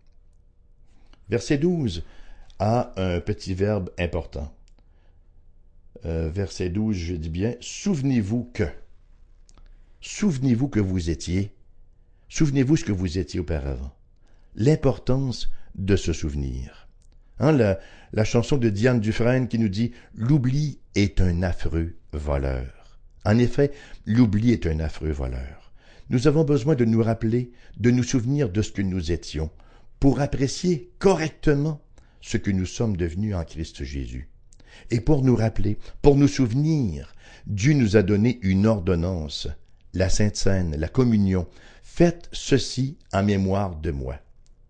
Verset 1.28 1.58
12 1.58 2.04
a 2.58 2.92
un 2.96 3.20
petit 3.20 3.54
verbe 3.54 3.90
important. 3.98 4.52
verset 6.04 6.68
12, 6.68 6.96
je 6.96 7.14
dis 7.14 7.28
bien, 7.30 7.54
souvenez-vous 7.60 8.50
que. 8.52 8.64
Souvenez-vous 10.00 10.68
que 10.68 10.80
vous 10.80 11.10
étiez. 11.10 11.54
Souvenez-vous 12.28 12.76
ce 12.76 12.84
que 12.84 12.92
vous 12.92 13.18
étiez 13.18 13.40
auparavant. 13.40 13.94
L'importance 14.54 15.50
de 15.74 15.94
se 15.94 16.12
souvenir. 16.12 16.88
Hein, 17.38 17.52
la, 17.52 17.78
la 18.12 18.24
chanson 18.24 18.56
de 18.56 18.70
Diane 18.70 19.00
Dufresne 19.00 19.46
qui 19.46 19.58
nous 19.58 19.68
dit 19.68 19.92
L'oubli 20.14 20.78
est 20.94 21.20
un 21.20 21.42
affreux 21.42 21.96
voleur. 22.12 22.98
En 23.26 23.36
effet, 23.38 23.72
l'oubli 24.06 24.52
est 24.52 24.66
un 24.66 24.80
affreux 24.80 25.10
voleur. 25.10 25.72
Nous 26.08 26.26
avons 26.26 26.44
besoin 26.44 26.74
de 26.74 26.84
nous 26.84 27.02
rappeler, 27.02 27.52
de 27.78 27.90
nous 27.90 28.02
souvenir 28.02 28.48
de 28.48 28.62
ce 28.62 28.72
que 28.72 28.82
nous 28.82 29.12
étions, 29.12 29.50
pour 30.00 30.20
apprécier 30.20 30.90
correctement 30.98 31.82
ce 32.22 32.38
que 32.38 32.50
nous 32.50 32.66
sommes 32.66 32.96
devenus 32.96 33.34
en 33.34 33.44
Christ 33.44 33.84
Jésus. 33.84 34.28
Et 34.90 35.00
pour 35.00 35.22
nous 35.22 35.36
rappeler, 35.36 35.78
pour 36.00 36.16
nous 36.16 36.28
souvenir, 36.28 37.14
Dieu 37.46 37.74
nous 37.74 37.96
a 37.96 38.02
donné 38.02 38.38
une 38.42 38.66
ordonnance, 38.66 39.46
la 39.94 40.08
Sainte 40.08 40.36
Seine, 40.36 40.76
la 40.76 40.88
communion. 40.88 41.46
Faites 41.82 42.28
ceci 42.32 42.98
en 43.12 43.22
mémoire 43.22 43.76
de 43.76 43.90
moi. 43.90 44.16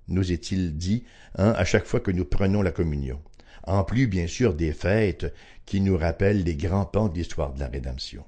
Nous 0.09 0.33
est-il 0.33 0.77
dit 0.77 1.05
hein, 1.37 1.55
à 1.57 1.65
chaque 1.65 1.87
fois 1.87 2.01
que 2.01 2.11
nous 2.11 2.25
prenons 2.25 2.63
la 2.63 2.73
communion. 2.73 3.21
En 3.65 3.85
plus, 3.85 4.07
bien 4.07 4.27
sûr, 4.27 4.55
des 4.55 4.73
fêtes 4.73 5.33
qui 5.67 5.81
nous 5.81 5.97
rappellent 5.97 6.43
les 6.43 6.57
grands 6.57 6.87
pans 6.87 7.09
de 7.09 7.17
l'histoire 7.17 7.53
de 7.53 7.61
la 7.61 7.69
rédemption. 7.69 8.25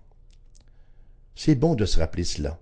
C'est 1.35 1.55
bon 1.55 1.75
de 1.75 1.87
se 1.87 1.99
rappeler 1.99 2.25
cela. 2.25 2.61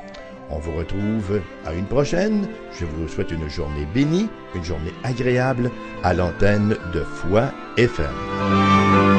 On 0.50 0.58
vous 0.58 0.76
retrouve 0.76 1.40
à 1.64 1.72
une 1.72 1.86
prochaine. 1.86 2.48
Je 2.78 2.84
vous 2.84 3.08
souhaite 3.08 3.30
une 3.30 3.48
journée 3.48 3.86
bénie, 3.94 4.28
une 4.54 4.64
journée 4.64 4.92
agréable 5.02 5.70
à 6.02 6.12
l'antenne 6.14 6.76
de 6.92 7.00
Foi 7.00 7.50
FM. 7.76 9.13